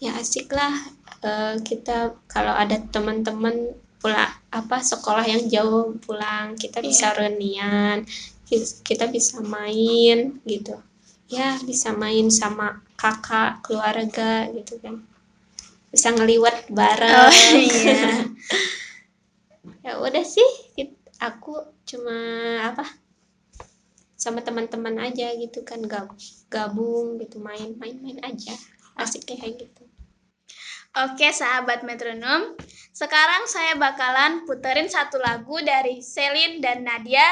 ya 0.02 0.16
asik 0.18 0.50
lah 0.50 0.74
eh, 1.22 1.54
kita 1.62 2.14
kalau 2.26 2.54
ada 2.54 2.76
teman-teman 2.90 3.74
pula 4.00 4.33
apa 4.48 4.80
sekolah 4.80 5.22
yang 5.28 5.44
jauh 5.46 5.92
pulang 6.00 6.56
kita 6.56 6.80
bisa 6.80 7.12
reunian 7.12 8.02
ki- 8.48 8.80
kita 8.83 9.06
bisa 9.06 9.38
main 9.44 10.42
gitu. 10.42 10.74
Ya 11.30 11.54
bisa 11.62 11.94
main 11.94 12.26
sama 12.33 12.83
kakak 12.98 13.62
keluarga 13.62 14.50
gitu 14.50 14.83
kan. 14.83 14.98
Bisa 15.94 16.11
ngeliwat 16.11 16.66
bareng. 16.74 17.30
Oh, 17.30 17.30
iya. 17.54 18.26
ya 19.87 19.92
udah 20.00 20.24
sih 20.24 20.48
aku 21.20 21.54
cuma 21.85 22.16
apa 22.72 22.85
sama 24.20 24.44
teman-teman 24.44 25.00
aja 25.00 25.33
gitu 25.40 25.64
kan 25.64 25.80
gab- 25.88 26.12
gabung 26.52 27.16
gitu 27.16 27.40
main-main-main 27.40 28.20
aja 28.20 28.52
asik 29.00 29.24
kayak 29.24 29.56
gitu 29.56 29.88
Oke 30.90 31.30
sahabat 31.30 31.87
metronom, 31.87 32.59
sekarang 32.90 33.46
saya 33.46 33.78
bakalan 33.78 34.42
puterin 34.42 34.90
satu 34.90 35.22
lagu 35.22 35.54
dari 35.62 36.02
Selin 36.02 36.59
dan 36.59 36.83
Nadia, 36.83 37.22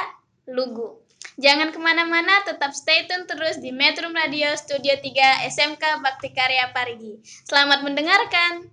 Lugu. 0.46 1.03
Jangan 1.42 1.74
ke 1.74 1.79
mana-mana, 1.83 2.46
tetap 2.46 2.70
stay 2.70 3.11
tune 3.11 3.27
terus 3.27 3.59
di 3.59 3.74
Metrum 3.74 4.14
Radio 4.14 4.55
Studio 4.55 4.94
3 4.94 5.51
SMK 5.51 5.83
Bakti 5.98 6.31
Karya 6.31 6.70
Parigi. 6.70 7.18
Selamat 7.51 7.83
mendengarkan! 7.83 8.70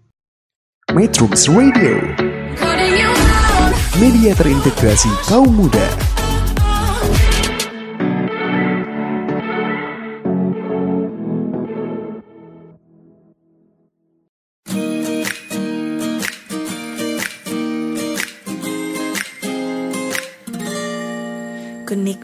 Metrums 0.93 1.49
Radio, 1.49 1.97
media 3.97 4.37
terintegrasi 4.37 5.09
kaum 5.25 5.49
muda. 5.49 5.81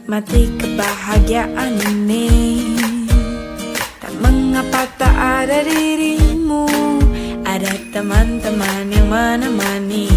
Ku 0.02 0.10
nikmati 0.10 0.50
kebahagiaan 0.58 1.78
ini. 1.78 2.26
Tak 4.02 4.10
mengapa 4.18 4.82
tak 4.98 5.14
ada 5.14 5.62
dirimu 5.62 6.66
Ada 7.46 7.70
teman-teman 7.94 8.90
yang 8.90 9.06
menemani. 9.06 10.10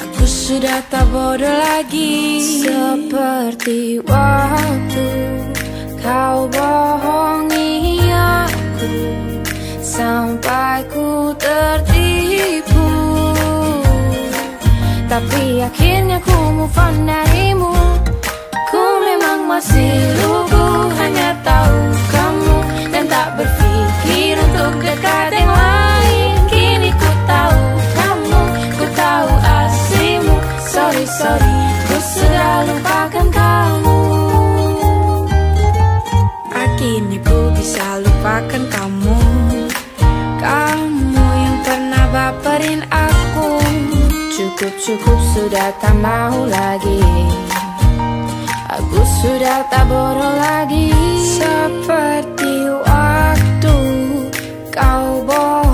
Aku 0.00 0.24
sudah 0.24 0.80
tak 0.88 1.04
bodoh 1.12 1.44
lagi. 1.44 2.40
Seperti 2.64 4.00
waktu 4.00 5.06
Kau 6.00 6.48
bohongi 6.48 8.00
aku 8.08 8.96
Sampai 9.84 10.88
ku 10.88 11.36
tertipu. 11.36 12.88
Tapi 15.04 15.60
akhirnya 15.68 16.16
ku 16.24 16.36
move 16.56 16.80
on 16.80 16.96
darimu 17.04 17.76
masih 19.46 19.94
lugu 20.20 20.90
Hanya 20.98 21.30
tahu 21.46 21.78
kamu 22.10 22.56
Dan 22.90 23.04
tak 23.06 23.38
berpikir 23.38 24.34
untuk 24.50 24.82
dekat 24.82 25.30
yang 25.32 25.52
lain. 25.54 26.34
Kini 26.50 26.90
ku 26.90 27.10
tahu 27.30 27.62
kamu 27.94 28.42
Ku 28.74 28.84
tahu 28.98 29.30
aslimu. 29.38 30.36
Sorry, 30.66 31.06
sorry 31.06 31.54
Ku 31.86 31.96
sudah 32.02 32.54
lupakan 32.66 33.26
kamu. 33.30 34.00
Akhirnya 36.50 37.18
ku 37.22 37.38
bisa 37.54 38.02
lupakan 38.02 38.62
kamu. 38.68 39.18
Kamu 40.42 41.24
yang 41.24 41.56
pernah 41.62 42.04
baperin 42.10 42.82
aku. 42.90 43.48
Cukup-cukup 44.36 45.18
sudah 45.32 45.72
tak 45.80 45.94
mau 45.96 46.44
lagi 46.48 47.00
Aku 48.76 49.00
sudah 49.24 49.64
tak 49.72 49.88
bodoh 49.88 50.36
lagi. 50.36 50.92
Seperti 51.16 52.52
waktu 52.84 53.76
Kau 54.68 55.24
bohongi 55.24 55.65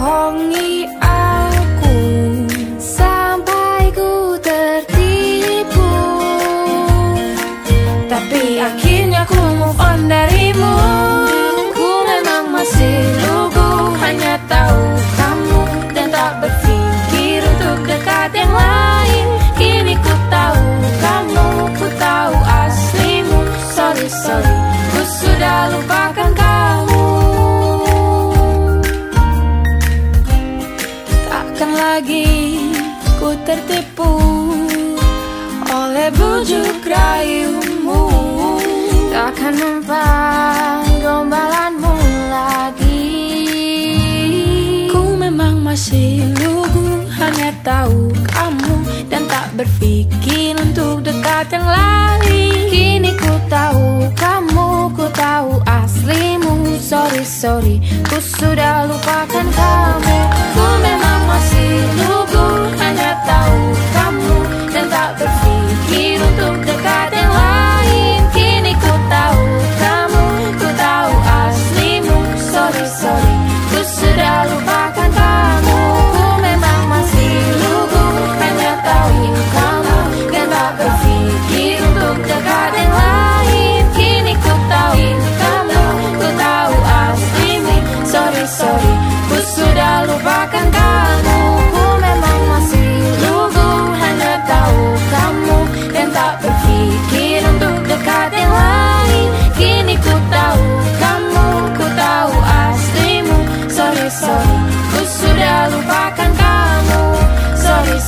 berpikir 49.82 50.54
untuk 50.62 51.02
dekat 51.02 51.50
yang 51.50 51.66
lain 51.66 52.70
Kini 52.70 53.10
ku 53.18 53.34
tahu 53.50 54.06
kamu 54.14 54.94
Ku 54.94 55.10
tahu 55.10 55.58
aslimu. 55.66 56.78
Sorry, 56.78 57.26
sorry 57.26 57.76
Ku 58.06 58.22
sudah 58.22 58.86
lupakan 58.86 59.46
kamu. 59.50 60.18
Ku 60.54 60.66
memang 60.78 61.20
masih 61.26 61.74
lugu 61.98 62.46
Hanya 62.78 63.18
tahu 63.26 63.58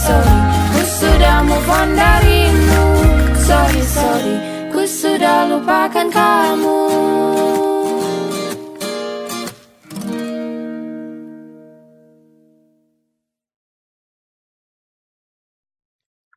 Sorry, 0.04 0.20
sorry 0.20 0.76
Ku 0.76 0.82
sudah 0.84 1.36
move 1.48 1.64
on 1.72 1.88
darimu 1.96 2.84
Sorry, 3.40 3.80
sorry 3.88 4.36
Ku 4.68 4.84
sudah 4.84 5.48
lupakan 5.48 6.12
kamu 6.12 6.80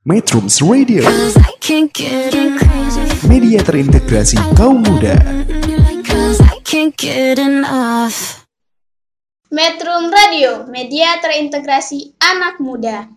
Metrums 0.08 0.64
Radio, 0.64 1.04
Cause 1.04 1.36
I 1.36 1.52
can't 1.60 1.92
get 1.92 2.32
enough. 2.32 3.28
media 3.28 3.60
terintegrasi 3.60 4.40
kaum 4.56 4.80
muda. 4.80 5.20
Metrum 9.52 10.08
Radio, 10.08 10.64
media 10.72 11.20
terintegrasi 11.20 12.16
anak 12.24 12.64
muda. 12.64 13.17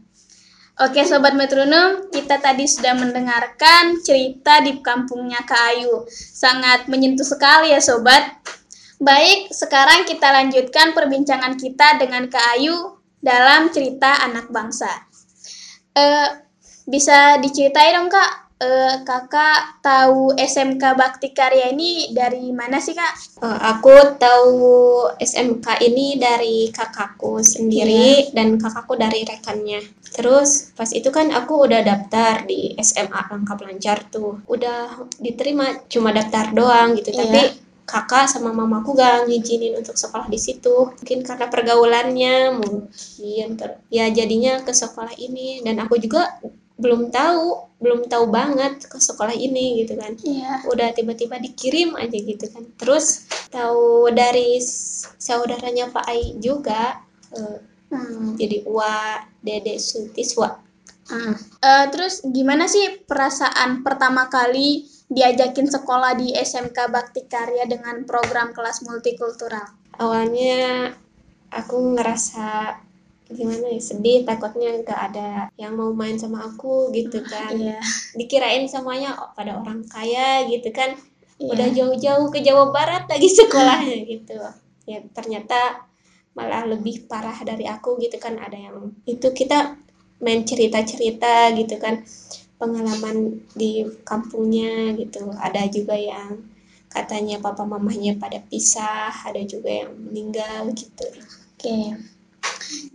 Oke 0.80 1.04
Sobat 1.04 1.36
Metronom, 1.36 2.08
kita 2.08 2.40
tadi 2.40 2.64
sudah 2.64 2.96
mendengarkan 2.96 4.00
cerita 4.00 4.64
di 4.64 4.80
kampungnya 4.80 5.44
Kak 5.44 5.76
Ayu. 5.76 6.08
Sangat 6.08 6.88
menyentuh 6.88 7.28
sekali 7.28 7.76
ya 7.76 7.84
Sobat. 7.84 8.40
Baik, 8.96 9.52
sekarang 9.52 10.08
kita 10.08 10.32
lanjutkan 10.32 10.96
perbincangan 10.96 11.60
kita 11.60 12.00
dengan 12.00 12.32
Kak 12.32 12.56
Ayu 12.56 12.96
dalam 13.20 13.68
cerita 13.68 14.24
anak 14.24 14.48
bangsa. 14.48 14.88
Eh, 15.92 16.48
bisa 16.88 17.36
diceritain 17.44 18.00
dong 18.00 18.08
Kak, 18.08 18.49
eh, 18.60 18.94
Kakak 19.02 19.80
tahu 19.80 20.36
SMK 20.36 20.84
Bakti 20.92 21.32
Karya 21.32 21.72
ini 21.72 22.12
dari 22.12 22.52
mana 22.52 22.76
sih 22.76 22.92
Kak? 22.92 23.40
Eh, 23.40 23.58
aku 23.72 24.20
tahu 24.20 24.60
SMK 25.16 25.80
ini 25.88 26.20
dari 26.20 26.68
kakakku 26.68 27.40
sendiri 27.40 28.28
dan 28.36 28.60
kakakku 28.60 29.00
dari 29.00 29.24
rekannya. 29.24 29.80
Terus 30.12 30.76
pas 30.76 30.92
itu 30.92 31.08
kan 31.08 31.32
aku 31.32 31.64
udah 31.64 31.80
daftar 31.80 32.44
di 32.44 32.76
SMA 32.76 33.32
Lengkap 33.32 33.58
Lancar 33.64 33.98
tuh. 34.12 34.44
Udah 34.44 35.08
diterima 35.16 35.88
cuma 35.88 36.12
daftar 36.12 36.52
doang 36.52 36.92
gitu. 37.00 37.16
Iya. 37.16 37.24
Tapi 37.24 37.42
kakak 37.90 38.30
sama 38.30 38.54
mamaku 38.54 38.94
gak 38.94 39.26
ngizinin 39.26 39.74
untuk 39.74 39.98
sekolah 39.98 40.30
di 40.30 40.38
situ. 40.38 40.94
Mungkin 40.94 41.26
karena 41.26 41.50
pergaulannya 41.50 42.34
mungkin 42.54 43.48
ter- 43.58 43.82
ya 43.90 44.06
jadinya 44.12 44.62
ke 44.62 44.70
sekolah 44.70 45.16
ini 45.18 45.64
dan 45.66 45.82
aku 45.82 45.98
juga 45.98 46.38
belum 46.80 47.12
tahu, 47.12 47.46
belum 47.76 48.08
tahu 48.08 48.24
banget 48.28 48.82
ke 48.82 48.96
sekolah 48.96 49.32
ini 49.32 49.84
gitu 49.84 49.94
kan 49.94 50.16
Iya. 50.16 50.64
udah 50.66 50.88
tiba-tiba 50.90 51.36
dikirim 51.36 51.92
aja 51.94 52.16
gitu 52.16 52.48
kan 52.48 52.64
terus 52.74 53.24
tahu 53.48 54.08
dari 54.10 54.56
saudaranya 55.16 55.88
Pak 55.88 56.04
Ai 56.04 56.34
juga 56.36 57.00
eh, 57.30 57.58
Hmm. 57.90 58.38
jadi 58.38 58.62
Wa 58.64 59.18
Dede 59.38 59.76
Sutiswa 59.76 60.62
Hmm. 61.10 61.34
Eh, 61.58 61.86
terus 61.90 62.22
gimana 62.22 62.70
sih 62.70 63.02
perasaan 63.02 63.82
pertama 63.82 64.30
kali 64.30 64.86
diajakin 65.10 65.66
sekolah 65.66 66.14
di 66.14 66.30
SMK 66.30 66.86
Bakti 66.86 67.26
Karya 67.26 67.66
dengan 67.66 68.06
program 68.06 68.54
kelas 68.54 68.86
multikultural? 68.86 69.74
awalnya 69.98 70.94
aku 71.50 71.98
ngerasa 71.98 72.78
gimana 73.30 73.70
ya 73.70 73.78
sedih 73.78 74.26
takutnya 74.26 74.82
nggak 74.82 75.00
ada 75.12 75.28
yang 75.54 75.78
mau 75.78 75.94
main 75.94 76.18
sama 76.18 76.50
aku 76.50 76.90
gitu 76.90 77.22
kan. 77.22 77.54
Iya. 77.54 77.78
dikirain 78.18 78.66
semuanya 78.66 79.14
oh, 79.16 79.30
pada 79.32 79.58
orang 79.58 79.86
kaya 79.86 80.46
gitu 80.50 80.70
kan. 80.74 80.98
Iya. 81.40 81.56
udah 81.56 81.68
jauh-jauh 81.72 82.28
ke 82.28 82.44
Jawa 82.44 82.68
Barat 82.74 83.08
lagi 83.08 83.28
sekolahnya 83.38 83.96
gitu. 84.04 84.36
Ya 84.84 85.00
ternyata 85.14 85.88
malah 86.34 86.66
lebih 86.66 87.06
parah 87.06 87.38
dari 87.46 87.64
aku 87.70 87.96
gitu 88.02 88.18
kan. 88.18 88.36
Ada 88.36 88.58
yang 88.58 88.92
itu 89.06 89.30
kita 89.30 89.78
main 90.20 90.42
cerita-cerita 90.42 91.54
gitu 91.54 91.78
kan. 91.78 92.02
Pengalaman 92.60 93.40
di 93.56 93.88
kampungnya 94.04 94.92
gitu. 94.98 95.32
Ada 95.32 95.70
juga 95.72 95.96
yang 95.96 96.44
katanya 96.90 97.38
papa 97.38 97.62
mamahnya 97.62 98.18
pada 98.18 98.42
pisah 98.42 99.14
ada 99.22 99.40
juga 99.46 99.70
yang 99.70 99.94
meninggal 99.96 100.74
gitu. 100.74 101.06
Oke. 101.56 101.94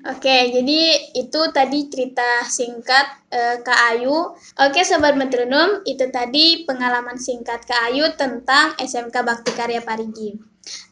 Oke, 0.05 0.53
jadi 0.53 0.79
itu 1.17 1.41
tadi 1.49 1.89
cerita 1.89 2.45
singkat 2.45 3.25
eh, 3.33 3.57
Kak 3.65 3.79
Ayu. 3.93 4.37
Oke, 4.61 4.85
Sobat 4.85 5.17
Metronom, 5.17 5.81
itu 5.83 6.05
tadi 6.13 6.63
pengalaman 6.63 7.17
singkat 7.17 7.65
Kak 7.65 7.89
Ayu 7.89 8.13
tentang 8.13 8.77
SMK 8.77 9.15
Bakti 9.25 9.51
Karya 9.57 9.81
Parigi. 9.81 10.37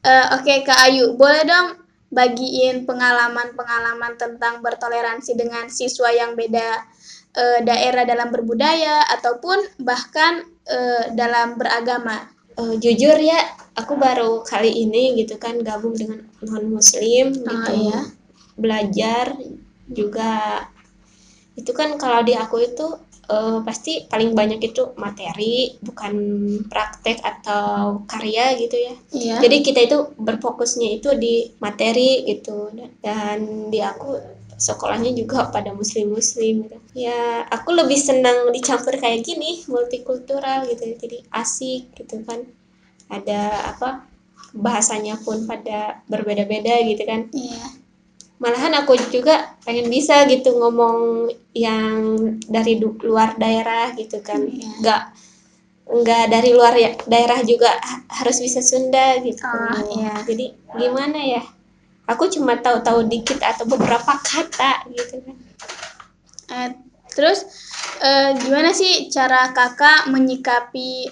Eh, 0.02 0.26
Oke, 0.34 0.66
Kak 0.66 0.89
Ayu, 0.89 1.13
boleh 1.13 1.46
dong 1.46 1.68
bagiin 2.13 2.86
pengalaman-pengalaman 2.89 4.18
tentang 4.18 4.62
bertoleransi 4.62 5.34
dengan 5.38 5.70
siswa 5.70 6.10
yang 6.10 6.34
beda 6.34 6.82
eh, 7.38 7.60
daerah 7.62 8.06
dalam 8.06 8.34
berbudaya 8.34 9.06
ataupun 9.13 9.82
bahkan 9.82 10.46
dalam 11.12 11.60
beragama. 11.60 12.34
Eh, 12.54 12.78
jujur 12.78 13.18
ya 13.18 13.42
aku 13.74 13.98
baru 13.98 14.46
kali 14.46 14.70
ini 14.70 15.18
gitu 15.18 15.42
kan 15.42 15.58
gabung 15.66 15.98
dengan 15.98 16.22
non 16.46 16.70
muslim 16.70 17.34
gitu 17.34 17.50
Ah, 17.50 17.74
iya. 17.74 18.00
Belajar 18.56 19.34
juga 19.89 20.63
itu 21.54 21.70
kan 21.70 21.98
kalau 22.02 22.26
di 22.26 22.34
aku 22.34 22.58
itu 22.66 22.88
eh, 23.30 23.60
pasti 23.62 24.06
paling 24.10 24.34
banyak 24.34 24.60
itu 24.63 24.94
materi 24.98 25.78
bukan 25.80 26.13
praktek 26.66 27.22
atau 27.22 28.02
karya 28.10 28.58
gitu 28.58 28.76
ya 28.78 28.94
Iya. 29.13 29.36
jadi 29.44 29.58
kita 29.62 29.80
itu 29.86 29.98
berfokusnya 30.18 30.89
itu 30.98 31.10
di 31.16 31.54
materi 31.62 32.26
gitu 32.26 32.74
dan 33.00 33.70
di 33.70 33.80
aku 33.80 34.18
sekolahnya 34.54 35.12
juga 35.12 35.50
pada 35.50 35.74
muslim 35.74 36.13
muslim 36.13 36.66
gitu. 36.66 36.78
ya 36.96 37.44
aku 37.50 37.74
lebih 37.74 37.98
senang 37.98 38.54
dicampur 38.54 38.96
kayak 38.96 39.26
gini 39.26 39.62
multikultural 39.68 40.66
gitu 40.70 40.94
jadi 40.98 41.18
asik 41.34 41.94
gitu 42.00 42.22
kan 42.24 42.46
ada 43.10 43.74
apa 43.76 44.06
bahasanya 44.54 45.18
pun 45.22 45.46
pada 45.46 46.02
berbeda-beda 46.08 46.82
gitu 46.86 47.04
kan 47.04 47.30
Iya. 47.30 47.83
Malahan 48.38 48.74
aku 48.76 48.98
juga 49.10 49.56
pengen 49.63 49.88
bisa 49.88 50.26
gitu 50.28 50.58
ngomong 50.58 51.30
yang 51.54 52.17
dari 52.46 52.82
du- 52.82 53.00
luar 53.02 53.38
daerah 53.38 53.93
gitu 53.96 54.19
kan. 54.19 54.41
Iya. 54.43 54.69
nggak 54.82 55.02
nggak 55.84 56.24
dari 56.32 56.50
luar 56.56 56.74
ya 56.80 56.91
daerah 57.06 57.43
juga 57.43 57.67
ha- 57.76 58.04
harus 58.24 58.39
bisa 58.39 58.63
Sunda 58.63 59.19
gitu 59.19 59.43
Ah, 59.43 59.84
iya. 59.93 60.15
jadi 60.24 60.46
gimana 60.80 61.19
ya? 61.19 61.43
Aku 62.04 62.28
cuma 62.28 62.60
tahu-tahu 62.60 63.08
dikit 63.08 63.39
atau 63.39 63.63
beberapa 63.63 64.12
kata 64.19 64.88
gitu 64.91 65.24
kan. 65.24 65.38
Eh, 66.52 66.69
terus 67.15 67.48
eh, 68.00 68.36
gimana 68.43 68.76
sih 68.76 69.08
cara 69.08 69.52
kakak 69.52 70.12
menyikapi 70.12 71.08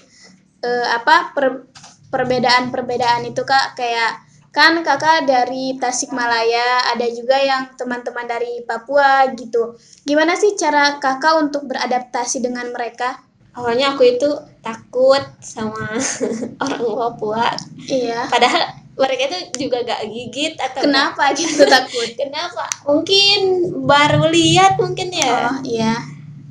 eh, 0.60 0.86
apa 0.92 1.32
per- 1.32 1.68
perbedaan-perbedaan 2.12 3.24
itu 3.24 3.40
kak? 3.42 3.72
Kayak 3.72 4.20
kan 4.52 4.84
kakak 4.84 5.24
dari 5.24 5.80
Tasikmalaya 5.80 6.92
ada 6.92 7.08
juga 7.08 7.40
yang 7.40 7.72
teman-teman 7.72 8.28
dari 8.28 8.60
Papua 8.68 9.24
gitu. 9.32 9.80
Gimana 10.04 10.36
sih 10.36 10.52
cara 10.60 11.00
kakak 11.00 11.40
untuk 11.40 11.64
beradaptasi 11.64 12.44
dengan 12.44 12.68
mereka? 12.68 13.16
Awalnya 13.56 13.96
aku 13.96 14.04
itu 14.04 14.28
takut 14.60 15.24
sama 15.40 15.96
orang 16.64 16.84
Papua. 16.84 17.48
Iya. 17.88 18.28
Padahal 18.28 18.76
mereka 18.92 19.32
itu 19.32 19.38
juga 19.68 19.88
gak 19.88 20.04
gigit 20.12 20.54
atau 20.60 20.84
kenapa 20.84 21.32
gitu 21.40 21.64
takut? 21.64 22.12
Kenapa? 22.12 22.68
Mungkin 22.84 23.40
baru 23.88 24.28
lihat 24.28 24.76
mungkin 24.76 25.16
ya. 25.16 25.48
Oh 25.48 25.58
iya. 25.64 25.96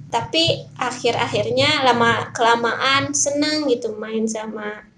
Tapi 0.09 0.65
akhir-akhirnya 0.75 1.85
lama 1.85 2.33
kelamaan 2.33 3.13
senang 3.13 3.69
gitu 3.69 3.93
main 3.95 4.25
sama 4.25 4.90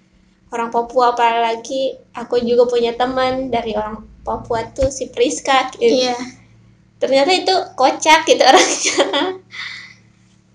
orang 0.54 0.70
Papua 0.70 1.18
apalagi 1.18 1.98
aku 2.14 2.38
juga 2.46 2.70
punya 2.70 2.94
teman 2.94 3.50
dari 3.50 3.74
orang 3.74 4.06
Papua 4.22 4.70
tuh 4.72 4.94
si 4.94 5.10
Priska 5.10 5.74
gitu. 5.74 5.90
iya 5.90 6.16
ternyata 7.02 7.34
itu 7.34 7.56
kocak 7.76 8.24
gitu 8.30 8.44
orangnya 8.50 9.04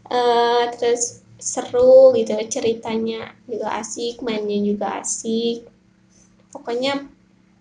Eh, 0.08 0.64
terus 0.80 1.20
seru 1.36 2.16
gitu 2.16 2.32
ceritanya 2.48 3.36
juga 3.44 3.76
asik 3.76 4.24
mainnya 4.24 4.56
juga 4.64 5.04
asik 5.04 5.68
pokoknya 6.48 7.04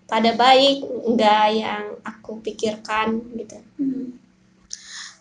pada 0.08 0.32
baik 0.32 0.88
nggak 1.12 1.46
yang 1.52 1.84
aku 2.08 2.40
pikirkan 2.40 3.20
gitu 3.36 3.60
Hmm. 3.78 4.18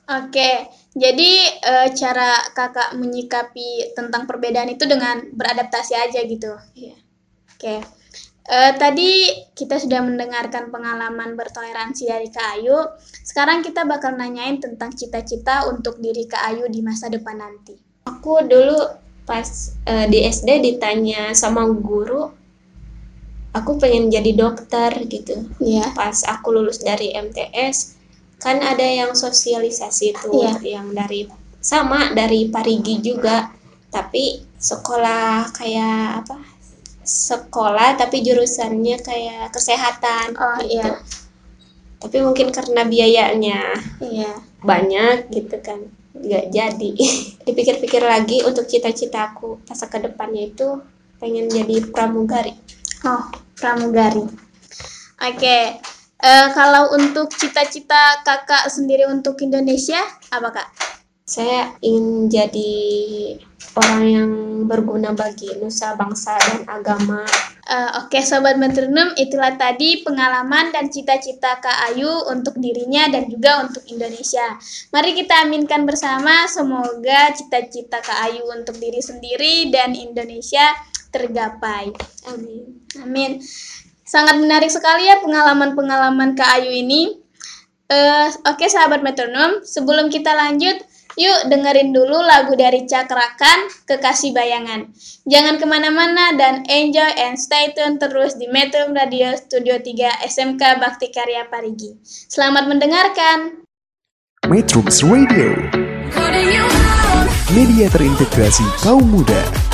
Oke, 0.07 0.71
jadi 0.97 1.33
eh, 1.61 1.89
cara 1.93 2.41
kakak 2.57 2.97
menyikapi 2.97 3.93
tentang 3.93 4.25
perbedaan 4.25 4.71
itu 4.71 4.89
dengan 4.89 5.19
beradaptasi 5.35 5.93
aja 5.93 6.23
gitu. 6.25 6.57
Iya. 6.73 6.97
Oke, 7.57 7.81
Eh, 8.47 8.73
tadi 8.79 9.27
kita 9.59 9.75
sudah 9.75 10.07
mendengarkan 10.07 10.71
pengalaman 10.71 11.35
bertoleransi 11.35 12.07
dari 12.07 12.31
Kak 12.31 12.55
Ayu. 12.55 12.79
Sekarang 13.27 13.59
kita 13.59 13.83
bakal 13.83 14.15
nanyain 14.15 14.63
tentang 14.63 14.95
cita-cita 14.95 15.67
untuk 15.67 15.99
diri 15.99 16.31
Kak 16.31 16.55
Ayu 16.55 16.71
di 16.71 16.79
masa 16.79 17.11
depan 17.11 17.43
nanti. 17.43 17.75
aku 18.07 18.39
dulu 18.47 18.87
pas 19.27 19.43
eh, 19.83 20.07
di 20.07 20.23
SD 20.23 20.63
ditanya 20.63 21.35
sama 21.35 21.67
guru 21.67 22.31
aku 23.51 23.83
pengen 23.83 24.15
jadi 24.15 24.31
dokter 24.31 24.95
gitu 25.11 25.51
Iya. 25.59 25.91
pas 25.91 26.15
aku 26.23 26.55
lulus 26.55 26.79
dari 26.79 27.11
MTS 27.11 27.99
kan 28.39 28.63
ada 28.63 28.87
yang 28.87 29.11
sosialisasi 29.11 30.15
tuh 30.23 30.39
Iya. 30.39 30.79
yang 30.79 30.95
dari 30.95 31.27
sama 31.59 32.15
dari 32.15 32.47
Parigi 32.47 33.03
juga 33.03 33.51
tapi 33.91 34.39
sekolah 34.55 35.51
kayak 35.51 36.23
apa 36.23 36.37
sekolah 37.07 37.95
tapi 37.95 38.21
jurusannya 38.27 38.99
kayak 39.01 39.55
kesehatan 39.55 40.35
Oh 40.35 40.59
gitu. 40.59 40.83
iya, 40.83 40.99
tapi 42.03 42.19
mungkin 42.21 42.51
karena 42.51 42.83
biayanya 42.83 43.61
iya. 44.03 44.43
banyak 44.61 45.31
gitu 45.31 45.57
kan 45.63 45.87
nggak 46.17 46.51
jadi 46.51 46.91
dipikir-pikir 47.47 48.03
lagi 48.03 48.43
untuk 48.43 48.67
cita-citaku 48.67 49.63
masa 49.71 49.87
ke 49.87 50.03
depannya 50.03 50.51
itu 50.51 50.83
pengen 51.17 51.47
jadi 51.49 51.87
pramugari 51.95 52.53
Oh, 53.05 53.29
pramugari. 53.55 54.25
Oke, 55.21 55.59
eh, 56.19 56.47
kalau 56.57 56.97
untuk 56.97 57.29
cita-cita 57.31 58.25
kakak 58.25 58.73
sendiri 58.73 59.05
untuk 59.07 59.37
Indonesia, 59.45 60.01
apa 60.33 60.49
kak? 60.51 60.69
Saya 61.27 61.75
ingin 61.83 62.31
jadi 62.31 62.75
orang 63.75 64.03
yang 64.07 64.31
berguna 64.71 65.11
bagi 65.11 65.51
nusa 65.59 65.99
bangsa 65.99 66.39
dan 66.39 66.63
agama 66.71 67.27
Eh, 67.67 67.91
Oke 67.99 68.23
Sobat 68.23 68.63
Metronom, 68.63 69.11
itulah 69.19 69.59
tadi 69.59 70.07
pengalaman 70.07 70.71
dan 70.71 70.87
cita-cita 70.87 71.59
Kak 71.59 71.91
Ayu 71.91 72.31
untuk 72.31 72.55
dirinya 72.63 73.11
dan 73.11 73.27
juga 73.27 73.67
untuk 73.67 73.83
Indonesia. 73.91 74.55
Mari 74.95 75.19
kita 75.19 75.43
aminkan 75.43 75.83
bersama, 75.83 76.47
semoga 76.47 77.35
cita-cita 77.35 77.99
Kak 77.99 78.31
Ayu 78.31 78.47
untuk 78.55 78.79
diri 78.79 79.03
sendiri 79.03 79.75
dan 79.75 79.99
Indonesia 79.99 80.63
tergapai. 81.11 81.91
amin 82.31 82.87
Amin. 83.03 83.43
Sangat 84.07 84.39
menarik 84.39 84.71
sekali 84.71 85.11
ya 85.11 85.19
pengalaman-pengalaman 85.27 86.39
Kak 86.39 86.63
Ayu 86.63 86.71
ini. 86.71 87.19
Eh, 87.91 88.29
Oke 88.47 88.71
sahabat 88.71 89.03
metronom, 89.03 89.67
sebelum 89.67 90.07
kita 90.07 90.31
lanjut, 90.39 90.87
yuk 91.17 91.49
dengerin 91.49 91.91
dulu 91.97 92.21
lagu 92.21 92.53
dari 92.55 92.85
Cakrakan, 92.85 93.73
Kekasih 93.89 94.37
Bayangan. 94.37 94.93
Jangan 95.25 95.57
ke 95.57 95.67
mana-mana 95.67 96.37
dan 96.37 96.63
enjoy 96.69 97.11
and 97.17 97.41
stay 97.41 97.73
tune 97.73 97.97
terus 97.97 98.37
di 98.37 98.47
Metro 98.53 98.93
Radio 98.93 99.33
Studio 99.35 99.81
3 99.81 100.23
SMK 100.29 100.63
Bakti 100.79 101.09
Karya 101.11 101.49
Parigi. 101.49 101.97
Selamat 102.05 102.69
mendengarkan. 102.69 103.67
Metrums 104.47 105.03
Radio, 105.03 105.59
media 107.51 107.91
terintegrasi 107.91 108.63
kaum 108.79 109.03
muda. 109.03 109.66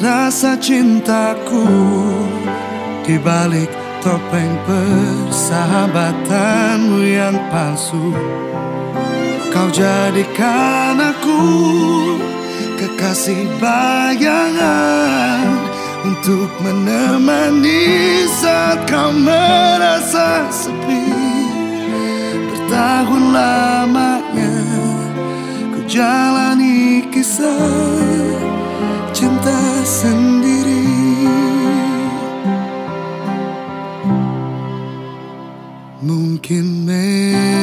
Rasa 0.00 0.56
cintaku 0.56 1.68
Di 3.04 3.20
balik 3.20 3.68
topeng 4.00 4.56
persahabatanmu 4.64 7.04
yang 7.04 7.36
palsu. 7.52 8.16
Kau 9.52 9.68
jadikan 9.68 10.96
aku 10.96 11.44
kekasih 12.80 13.44
bayangan 13.60 15.68
Untuk 16.00 16.48
menemani 16.64 18.24
saat 18.40 18.88
kau 18.88 19.12
merasa 19.12 20.48
sepi. 20.48 21.12
Bertahun 22.48 23.36
lamanya 23.36 24.64
ku 25.76 25.84
jalani 25.84 27.04
kisah 27.12 28.49
sendiri. 29.90 30.86
Mungkin 36.00 36.86
memang 36.86 37.59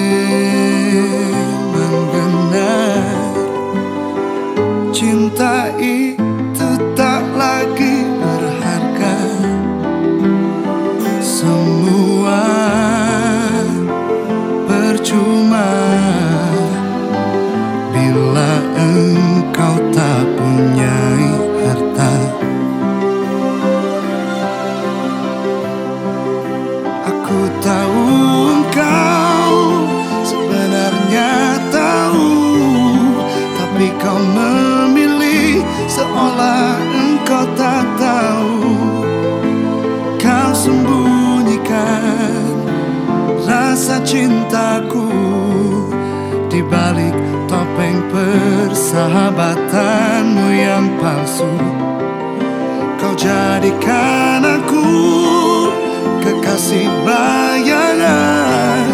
palsu 51.38 51.50
Kau 52.98 53.14
jadikan 53.14 54.42
aku 54.42 54.90
kekasih 56.26 56.90
bayangan 57.06 58.86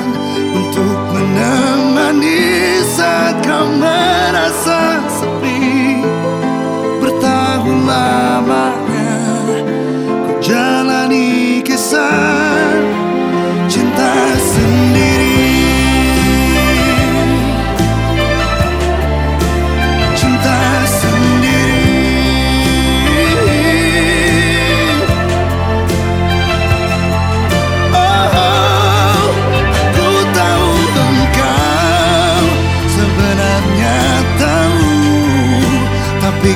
Untuk 0.52 0.98
menemani 1.16 2.84
saat 2.84 3.40
kau 3.48 3.68
merasa 3.80 4.93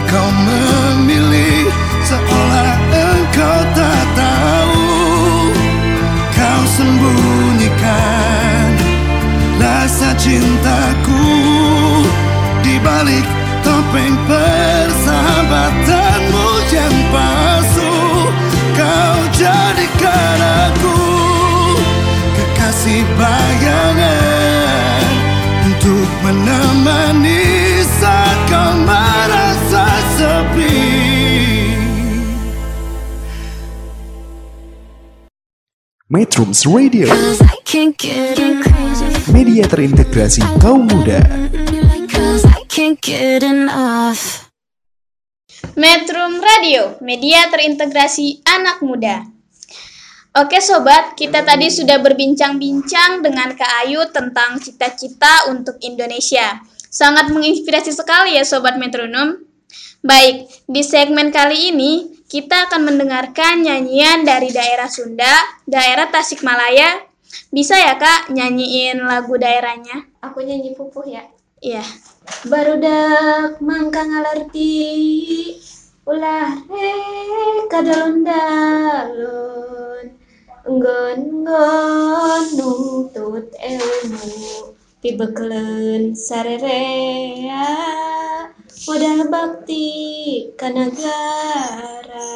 kau 0.07 0.31
memilih 0.31 1.67
seolah 2.03 2.75
engkau 2.91 3.59
tak 3.75 4.05
tahu. 4.15 4.87
Kau 6.31 6.63
sembunyikan 6.79 8.71
rasa 9.59 10.15
cintaku 10.15 11.27
di 12.63 12.79
balik 12.79 13.27
topeng 13.65 14.15
persahabatanmu 14.27 16.47
yang 16.71 16.95
palsu. 17.11 17.91
Kau 18.77 19.17
jadikan 19.35 20.39
aku 20.69 20.99
kekasih 22.37 23.03
bayangan 23.17 25.05
untuk 25.67 26.07
menemani 26.23 27.46
Metrums 36.37 36.69
Radio, 36.69 37.09
media 39.33 39.65
terintegrasi 39.65 40.45
kaum 40.61 40.85
muda. 40.85 41.17
Metrum 45.73 46.37
Radio, 46.37 46.93
media 47.01 47.49
terintegrasi 47.49 48.45
anak 48.45 48.85
muda. 48.85 49.25
Oke 50.37 50.61
sobat, 50.61 51.17
kita 51.17 51.41
tadi 51.41 51.73
sudah 51.73 51.97
berbincang-bincang 52.05 53.25
dengan 53.25 53.57
Kak 53.57 53.89
Ayu 53.89 54.05
tentang 54.13 54.61
cita-cita 54.61 55.49
untuk 55.49 55.81
Indonesia. 55.81 56.61
Sangat 56.93 57.33
menginspirasi 57.33 57.97
sekali 57.97 58.37
ya 58.37 58.45
sobat 58.45 58.77
metronom. 58.77 59.41
Baik, 60.05 60.45
di 60.69 60.85
segmen 60.85 61.33
kali 61.33 61.73
ini 61.73 62.16
kita 62.27 62.67
akan 62.67 62.91
mendengarkan 62.91 63.63
nyanyian 63.63 64.27
dari 64.27 64.51
daerah 64.51 64.91
Sunda, 64.91 65.63
daerah 65.63 66.11
Tasikmalaya. 66.11 67.07
Bisa 67.51 67.75
ya 67.75 67.99
Kak 67.99 68.31
nyanyiin 68.31 69.03
lagu 69.03 69.35
daerahnya? 69.39 70.07
Aku 70.23 70.43
nyanyi 70.43 70.75
pupuh 70.75 71.03
ya. 71.07 71.23
Iya. 71.63 71.83
Barudak 72.47 73.59
mangka 73.63 74.03
ngalerti 74.03 74.75
ulah 76.07 76.55
re 76.71 76.95
kadalon-dalon 77.67 80.07
enggon 80.63 81.43
nggon 81.43 82.43
nutut 82.55 83.51
ilmu 83.59 84.71
pibekelen 85.03 86.15
sarerea 86.15 87.67
modal 88.87 89.27
bakti 89.31 89.85
ka 90.59 90.67
negara 90.71 92.27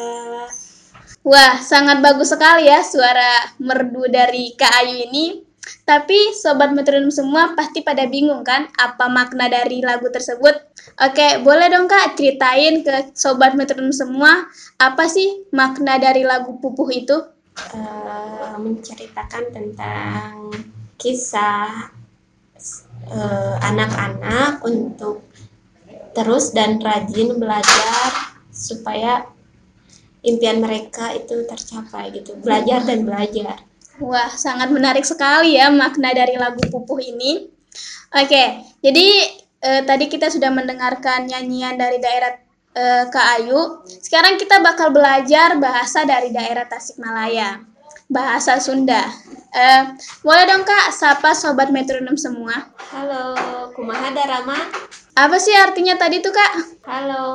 Wah, 1.22 1.62
sangat 1.62 2.02
bagus 2.02 2.34
sekali 2.34 2.66
ya 2.66 2.82
suara 2.82 3.54
merdu 3.62 4.10
dari 4.10 4.58
Kak 4.58 4.74
Ayu 4.82 5.06
ini. 5.06 5.46
Tapi 5.86 6.34
sobat 6.34 6.74
metronom 6.74 7.14
semua 7.14 7.54
pasti 7.54 7.86
pada 7.86 8.10
bingung 8.10 8.42
kan 8.42 8.66
apa 8.74 9.06
makna 9.06 9.46
dari 9.46 9.86
lagu 9.86 10.10
tersebut? 10.10 10.58
Oke, 10.98 11.38
boleh 11.46 11.70
dong 11.70 11.86
Kak 11.86 12.18
ceritain 12.18 12.82
ke 12.82 13.14
sobat 13.14 13.54
metronom 13.54 13.94
semua 13.94 14.50
apa 14.82 15.06
sih 15.06 15.46
makna 15.54 16.02
dari 16.02 16.26
lagu 16.26 16.58
Pupuh 16.58 16.90
itu? 16.90 17.22
Eh, 17.70 18.56
menceritakan 18.58 19.44
tentang 19.54 20.50
kisah 20.98 21.94
eh, 23.06 23.56
anak-anak 23.62 24.66
untuk 24.66 25.31
terus 26.12 26.52
dan 26.52 26.80
rajin 26.80 27.40
belajar 27.40 28.12
supaya 28.52 29.26
impian 30.22 30.62
mereka 30.62 31.16
itu 31.18 31.48
tercapai 31.48 32.14
gitu 32.14 32.38
belajar 32.40 32.84
dan 32.86 33.08
belajar 33.08 33.64
Wah, 34.02 34.34
sangat 34.34 34.74
menarik 34.74 35.06
sekali 35.06 35.62
ya 35.62 35.70
makna 35.70 36.10
dari 36.10 36.34
lagu 36.34 36.58
Pupuh 36.74 36.98
ini. 36.98 37.46
Oke, 38.18 38.66
jadi 38.82 39.08
eh, 39.62 39.82
tadi 39.86 40.10
kita 40.10 40.34
sudah 40.34 40.50
mendengarkan 40.50 41.30
nyanyian 41.30 41.78
dari 41.78 42.02
daerah 42.02 42.34
eh, 42.74 43.06
Kak 43.14 43.28
Ayu. 43.38 43.86
Sekarang 43.86 44.42
kita 44.42 44.58
bakal 44.58 44.90
belajar 44.90 45.54
bahasa 45.62 46.02
dari 46.02 46.34
daerah 46.34 46.66
Tasikmalaya. 46.66 47.62
Bahasa 48.10 48.58
Sunda. 48.58 49.06
Eh, 49.54 49.84
boleh 50.26 50.50
dong 50.50 50.66
Kak, 50.66 50.98
sapa 50.98 51.38
sobat 51.38 51.70
metronom 51.70 52.18
semua. 52.18 52.74
halo 52.92 53.38
kumaha 53.72 54.12
Darama 54.12 54.58
Apa 55.12 55.38
sih 55.38 55.52
artinya 55.54 55.96
tadi 55.96 56.24
tuh 56.24 56.32
Kak? 56.32 56.52
halo 56.82 57.26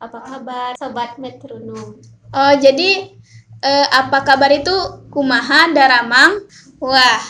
apa 0.00 0.18
kabar 0.20 0.70
sobat 0.74 1.18
metronom 1.18 1.98
Oh, 2.28 2.52
jadi 2.54 3.12
eh, 3.60 3.86
apa 3.90 4.22
kabar 4.22 4.50
itu 4.50 4.72
kumaha 5.08 5.70
daramang? 5.70 6.42
Wah. 6.78 7.22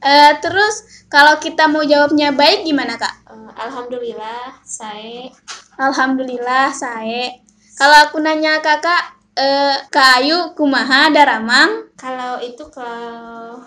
Eh, 0.00 0.32
terus 0.38 0.74
kalau 1.08 1.36
kita 1.38 1.66
mau 1.66 1.82
jawabnya 1.82 2.30
baik 2.30 2.64
gimana, 2.64 2.94
Kak? 2.94 3.14
Eh, 3.26 3.50
alhamdulillah 3.58 4.60
saya 4.62 5.28
Alhamdulillah, 5.74 6.70
saya. 6.70 7.34
Kalau 7.74 8.06
aku 8.06 8.22
nanya 8.22 8.62
Kakak, 8.62 9.02
eh, 9.34 9.76
Kak 9.90 10.22
Ayu 10.22 10.54
kumaha 10.54 11.10
daramang? 11.10 11.90
kalau 11.94 12.38
itu 12.38 12.62
kalau 12.70 13.58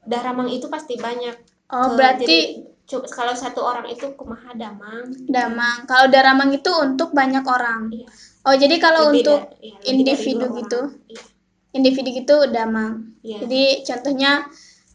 Daramang 0.00 0.48
itu 0.48 0.66
pasti 0.66 0.96
banyak 0.96 1.36
Oh, 1.70 1.92
Ke- 1.92 1.94
berarti 1.94 2.38
jadi, 2.90 2.98
cu- 2.98 3.06
kalau 3.06 3.30
satu 3.32 3.62
orang 3.62 3.86
itu 3.86 4.10
kumaha 4.18 4.50
damang 4.52 5.06
damang. 5.26 5.86
Kalau 5.86 6.10
daramang 6.10 6.50
itu 6.50 6.66
untuk 6.74 7.14
banyak 7.14 7.46
orang. 7.46 7.86
Iya. 7.88 8.06
Oh, 8.42 8.54
jadi 8.56 8.76
kalau 8.76 9.14
Lebih 9.14 9.22
untuk 9.22 9.40
da- 9.46 9.52
iya, 9.62 9.76
individu 9.86 10.46
gitu, 10.58 10.80
orang. 10.82 11.06
Iya. 11.06 11.22
individu 11.70 12.08
gitu 12.10 12.36
damang. 12.50 12.92
Iya. 13.22 13.38
Jadi 13.46 13.62
contohnya 13.86 14.32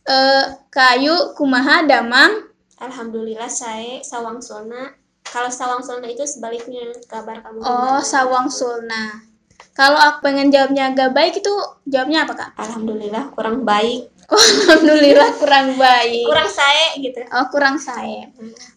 eh, 0.03 0.43
Kak 0.67 0.99
Ayu 0.99 1.15
kumaha 1.33 1.87
damang? 1.87 2.51
Alhamdulillah 2.75 3.47
saya 3.47 4.03
Sawang 4.03 4.43
Sulna. 4.43 4.91
Kalau 5.23 5.47
Sawang 5.47 5.79
Sulna 5.81 6.05
itu 6.05 6.27
sebaliknya 6.27 6.91
kabar 7.07 7.39
kamu 7.41 7.63
Oh? 7.63 7.99
Sawang 8.03 8.51
Sulna. 8.51 9.23
Kalau 9.71 9.95
aku 9.95 10.23
pengen 10.23 10.51
jawabnya 10.51 10.91
agak 10.91 11.11
baik 11.11 11.39
itu 11.39 11.51
jawabnya 11.83 12.23
apa 12.23 12.33
kak? 12.33 12.49
Alhamdulillah 12.55 13.31
kurang 13.31 13.63
baik. 13.63 14.07
Alhamdulillah 14.33 15.37
kurang 15.37 15.77
baik. 15.77 16.25
Kurang 16.25 16.49
saya 16.49 16.97
gitu. 16.97 17.21
Oh 17.29 17.45
kurang 17.53 17.77
saya. 17.77 18.29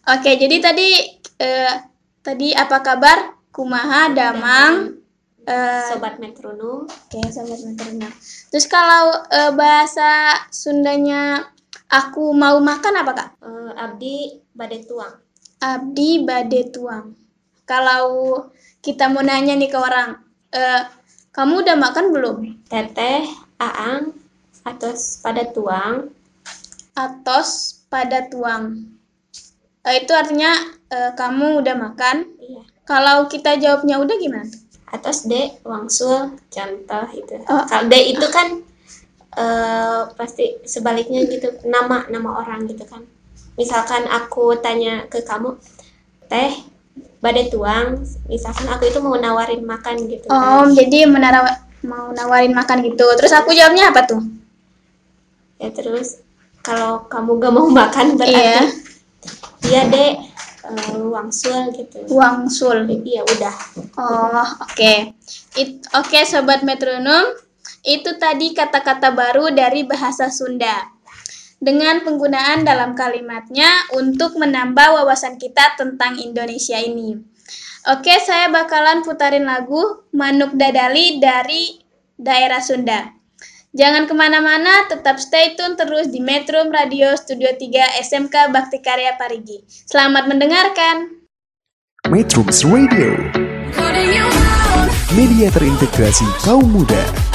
Oke 0.05 0.37
jadi 0.37 0.55
tadi 0.61 0.89
eh, 1.41 1.73
tadi 2.21 2.53
apa 2.53 2.79
kabar? 2.85 3.37
Kumaha 3.49 4.13
Damang. 4.13 5.01
Eh, 5.49 5.89
Sobat 5.89 6.21
metronom. 6.21 6.85
Oke 6.85 7.19
sobat 7.33 7.59
metronom. 7.65 8.11
Terus 8.53 8.65
kalau 8.69 9.25
eh, 9.33 9.51
bahasa 9.57 10.37
Sundanya 10.53 11.49
aku 11.89 12.31
mau 12.37 12.61
makan 12.61 12.93
apa 13.01 13.11
kak? 13.17 13.29
Eh, 13.41 13.71
Abdi 13.73 14.15
Bade 14.53 14.85
Tuang. 14.85 15.29
Abdi 15.59 16.23
bade 16.23 16.71
tuang. 16.71 17.19
Kalau 17.67 18.47
kita 18.79 19.11
mau 19.11 19.19
nanya 19.19 19.59
nih 19.59 19.67
ke 19.67 19.75
orang, 19.75 20.23
eh, 20.55 20.87
kamu 21.35 21.67
udah 21.67 21.75
makan 21.75 22.05
belum? 22.15 22.37
Teteh, 22.71 23.27
Aang, 23.59 24.15
atas 24.63 25.19
pada 25.23 25.47
tuang. 25.49 26.11
Atos 26.95 27.79
pada 27.87 28.27
tuang. 28.27 28.91
Eh, 29.87 30.03
itu 30.03 30.11
artinya 30.11 30.51
eh, 30.91 31.11
kamu 31.15 31.63
udah 31.63 31.75
makan. 31.79 32.27
Iya. 32.39 32.61
Kalau 32.83 33.29
kita 33.29 33.55
jawabnya 33.61 34.01
udah 34.01 34.15
gimana? 34.17 34.49
Atas 34.89 35.29
D, 35.29 35.61
Wangsul, 35.61 36.33
contoh 36.49 37.05
itu. 37.13 37.37
Oh. 37.45 37.63
Kalau 37.69 37.85
D 37.85 37.95
itu 38.17 38.25
kan 38.33 38.65
eh 39.37 40.01
pasti 40.17 40.57
sebaliknya 40.65 41.21
gitu, 41.29 41.53
nama 41.69 42.09
nama 42.09 42.41
orang 42.41 42.65
gitu 42.65 42.81
kan. 42.89 43.05
Misalkan 43.53 44.09
aku 44.09 44.57
tanya 44.57 45.05
ke 45.05 45.21
kamu, 45.21 45.53
Teh, 46.25 46.51
Bade 47.21 47.51
Tuang, 47.53 48.01
misalkan 48.25 48.65
aku 48.71 48.89
itu 48.89 48.97
mau 49.03 49.13
nawarin 49.19 49.61
makan 49.61 50.09
gitu 50.09 50.25
Oh, 50.31 50.65
kan. 50.65 50.73
jadi 50.73 51.05
menara 51.05 51.45
mau 51.85 52.09
nawarin 52.15 52.55
makan 52.55 52.81
gitu. 52.81 53.05
Terus 53.19 53.35
aku 53.35 53.53
jawabnya 53.53 53.93
apa 53.93 54.07
tuh? 54.09 54.23
Ya 55.59 55.69
terus 55.69 56.23
kalau 56.63 57.05
kamu 57.07 57.39
gak 57.39 57.53
mau 57.53 57.67
makan 57.83 58.15
berarti 58.15 58.35
Iya. 58.35 58.61
iya 59.67 59.81
deh 59.91 60.11
eh, 60.69 60.95
Wangsul 61.03 61.71
gitu. 61.75 61.99
Wangsul. 62.09 62.87
Iya 62.87 63.21
udah. 63.27 63.55
Oh, 63.99 64.47
oke. 64.63 64.93
It- 65.59 65.83
Oke, 65.91 66.23
sobat 66.23 66.61
metronom, 66.63 67.33
itu 67.83 68.11
tadi 68.15 68.53
kata-kata 68.53 69.11
baru 69.11 69.49
dari 69.51 69.83
bahasa 69.83 70.29
Sunda. 70.31 70.87
Dengan 71.59 71.99
penggunaan 72.07 72.63
dalam 72.63 72.95
kalimatnya 72.95 73.67
untuk 73.91 74.39
menambah 74.39 74.95
wawasan 75.03 75.35
kita 75.35 75.75
tentang 75.75 76.15
Indonesia 76.15 76.79
ini. 76.79 77.19
Oke, 77.89 78.15
saya 78.23 78.47
bakalan 78.47 79.03
putarin 79.03 79.43
lagu 79.43 80.07
Manuk 80.15 80.55
Dadali 80.55 81.19
dari 81.19 81.75
daerah 82.15 82.63
Sunda. 82.63 83.18
Jangan 83.69 84.09
ke 84.09 84.17
mana-mana, 84.17 84.89
tetap 84.89 85.21
stay 85.21 85.53
tune 85.53 85.77
terus 85.77 86.09
di 86.09 86.17
Metro 86.17 86.57
Radio 86.73 87.13
Studio 87.13 87.53
3 87.53 88.01
SMK 88.01 88.49
Bakti 88.49 88.81
Karya 88.81 89.13
Parigi. 89.13 89.61
Selamat 89.85 90.25
mendengarkan. 90.25 91.21
Metrums 92.09 92.65
Radio, 92.65 93.13
media 95.13 95.53
terintegrasi 95.53 96.25
kaum 96.41 96.65
muda. 96.65 97.28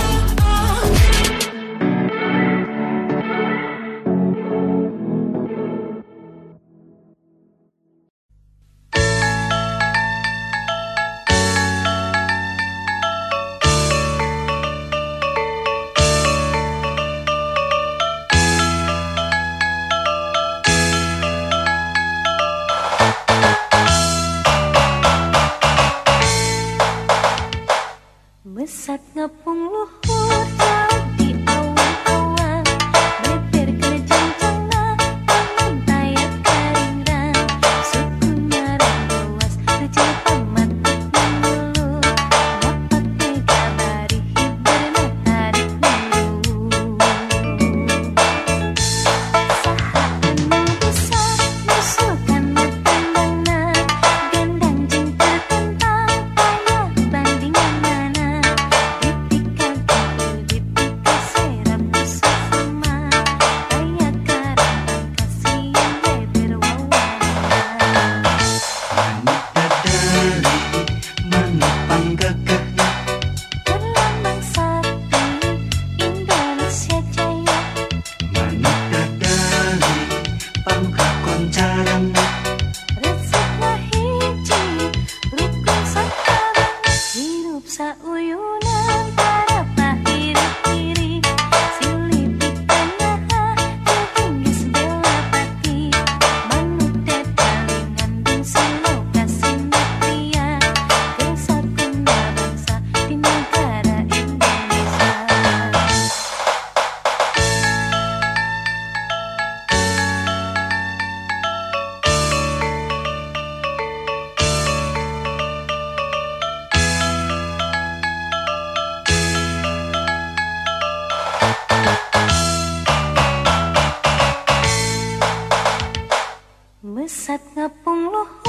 lu 128.14 128.43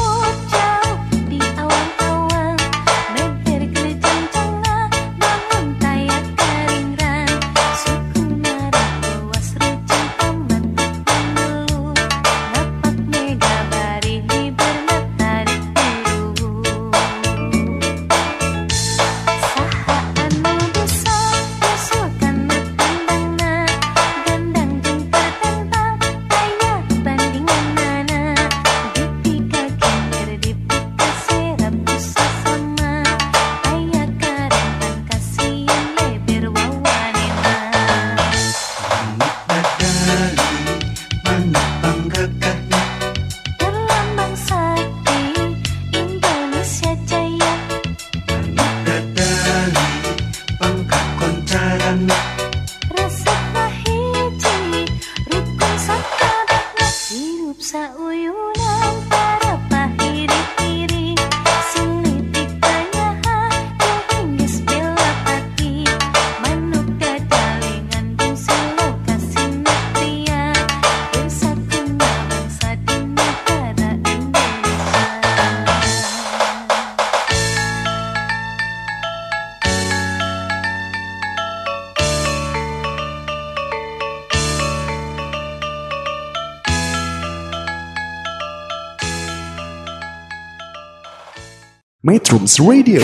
Metrums 92.35 92.59
Radio, 92.59 92.99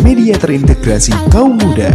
media 0.00 0.32
terintegrasi 0.40 1.12
kaum 1.28 1.60
muda. 1.60 1.92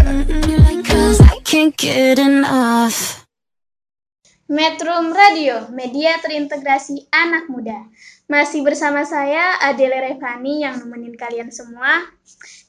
Metrum 4.45 5.09
Radio, 5.09 5.73
media 5.73 6.21
terintegrasi 6.21 7.09
anak 7.09 7.49
muda. 7.49 7.89
Masih 8.29 8.61
bersama 8.61 9.09
saya, 9.09 9.57
Adele 9.65 10.05
Revani 10.05 10.61
yang 10.61 10.85
nemenin 10.85 11.17
kalian 11.17 11.49
semua. 11.49 12.05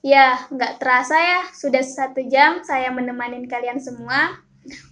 Ya, 0.00 0.40
nggak 0.48 0.80
terasa 0.80 1.20
ya, 1.20 1.52
sudah 1.52 1.84
satu 1.84 2.24
jam 2.32 2.64
saya 2.64 2.88
menemani 2.88 3.44
kalian 3.44 3.76
semua. 3.76 4.40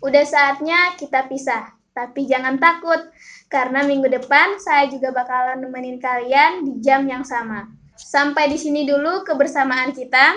Udah 0.04 0.28
saatnya 0.28 0.92
kita 1.00 1.24
pisah, 1.24 1.72
tapi 1.96 2.28
jangan 2.28 2.61
takut, 2.61 3.00
karena 3.47 3.86
minggu 3.86 4.11
depan 4.11 4.59
saya 4.59 4.90
juga 4.90 5.14
bakalan 5.14 5.62
nemenin 5.62 6.03
kalian 6.03 6.66
di 6.66 6.82
jam 6.82 7.07
yang 7.07 7.22
sama. 7.22 7.70
Sampai 7.97 8.53
di 8.53 8.59
sini 8.61 8.84
dulu 8.84 9.24
kebersamaan 9.24 9.94
kita 9.97 10.36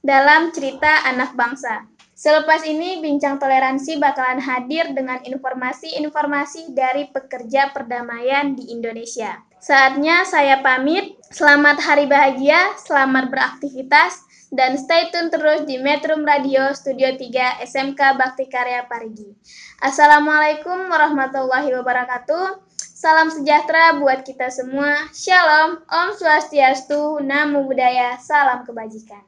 dalam 0.00 0.48
cerita 0.54 1.04
anak 1.04 1.36
bangsa. 1.36 1.84
Selepas 2.20 2.68
ini, 2.68 3.00
Bincang 3.00 3.40
Toleransi 3.40 3.96
bakalan 3.96 4.44
hadir 4.44 4.92
dengan 4.92 5.24
informasi-informasi 5.24 6.76
dari 6.76 7.08
pekerja 7.08 7.72
perdamaian 7.72 8.52
di 8.52 8.76
Indonesia. 8.76 9.40
Saatnya 9.56 10.28
saya 10.28 10.60
pamit. 10.60 11.16
Selamat 11.32 11.80
hari 11.80 12.04
bahagia, 12.04 12.76
selamat 12.76 13.32
beraktivitas, 13.32 14.20
dan 14.50 14.74
stay 14.74 15.08
tune 15.14 15.30
terus 15.30 15.62
di 15.62 15.78
Metrum 15.78 16.26
Radio 16.26 16.74
Studio 16.74 17.14
3 17.14 17.62
SMK 17.62 18.00
Bakti 18.18 18.50
Karya 18.50 18.84
Parigi. 18.90 19.30
Assalamualaikum 19.78 20.90
warahmatullahi 20.90 21.70
wabarakatuh. 21.70 22.66
Salam 22.76 23.32
sejahtera 23.32 23.96
buat 23.96 24.26
kita 24.26 24.52
semua. 24.52 25.08
Shalom, 25.14 25.80
Om 25.88 26.08
Swastiastu, 26.18 27.22
Namo 27.24 27.64
Buddhaya, 27.64 28.20
salam 28.20 28.66
kebajikan. 28.66 29.24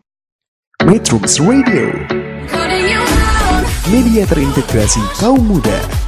Metrums 0.84 1.38
Radio, 1.40 1.88
media 3.88 4.26
terintegrasi 4.26 5.00
kaum 5.22 5.40
muda. 5.40 6.01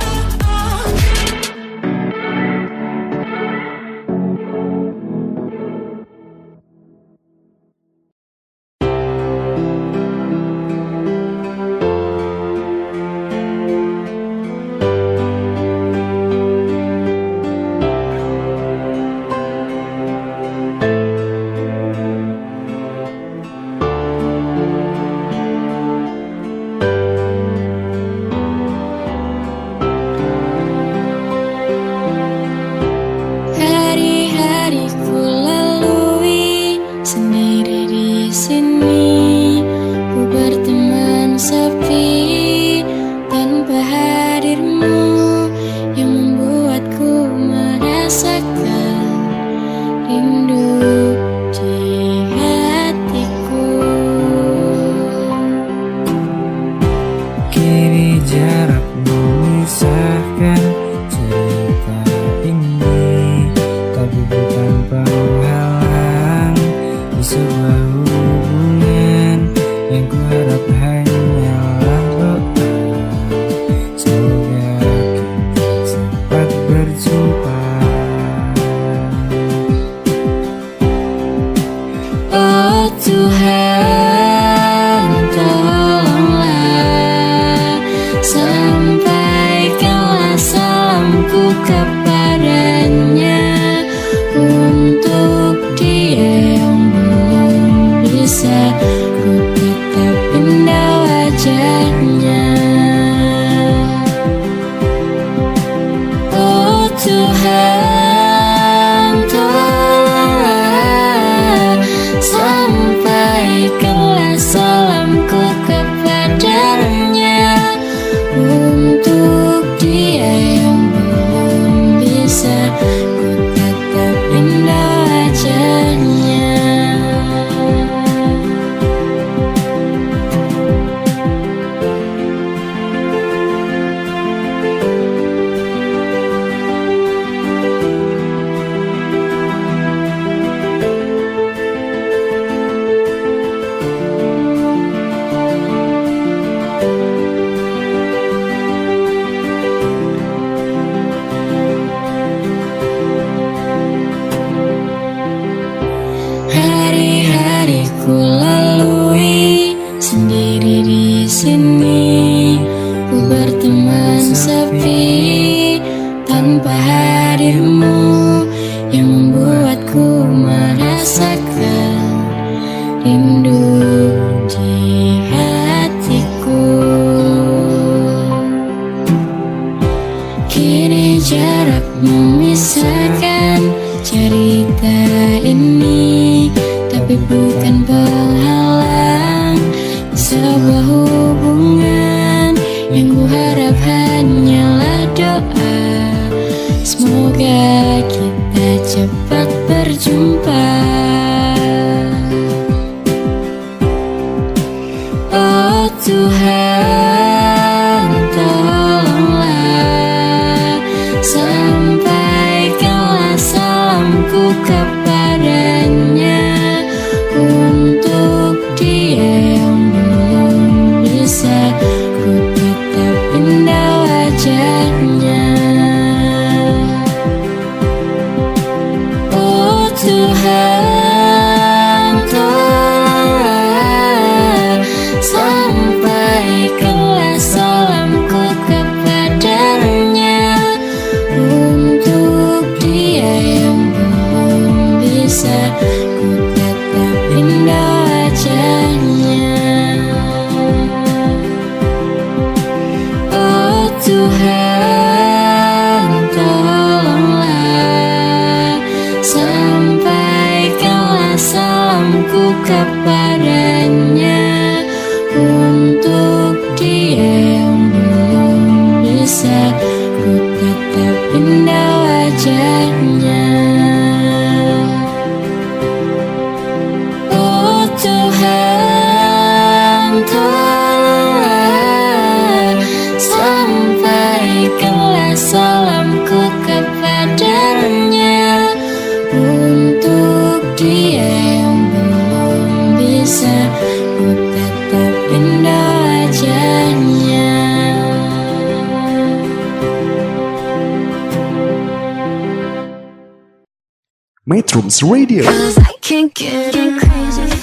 Radio, 305.02 305.42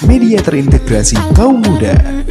media 0.06 0.38
terintegrasi 0.42 1.16
kaum 1.32 1.62
muda. 1.64 2.21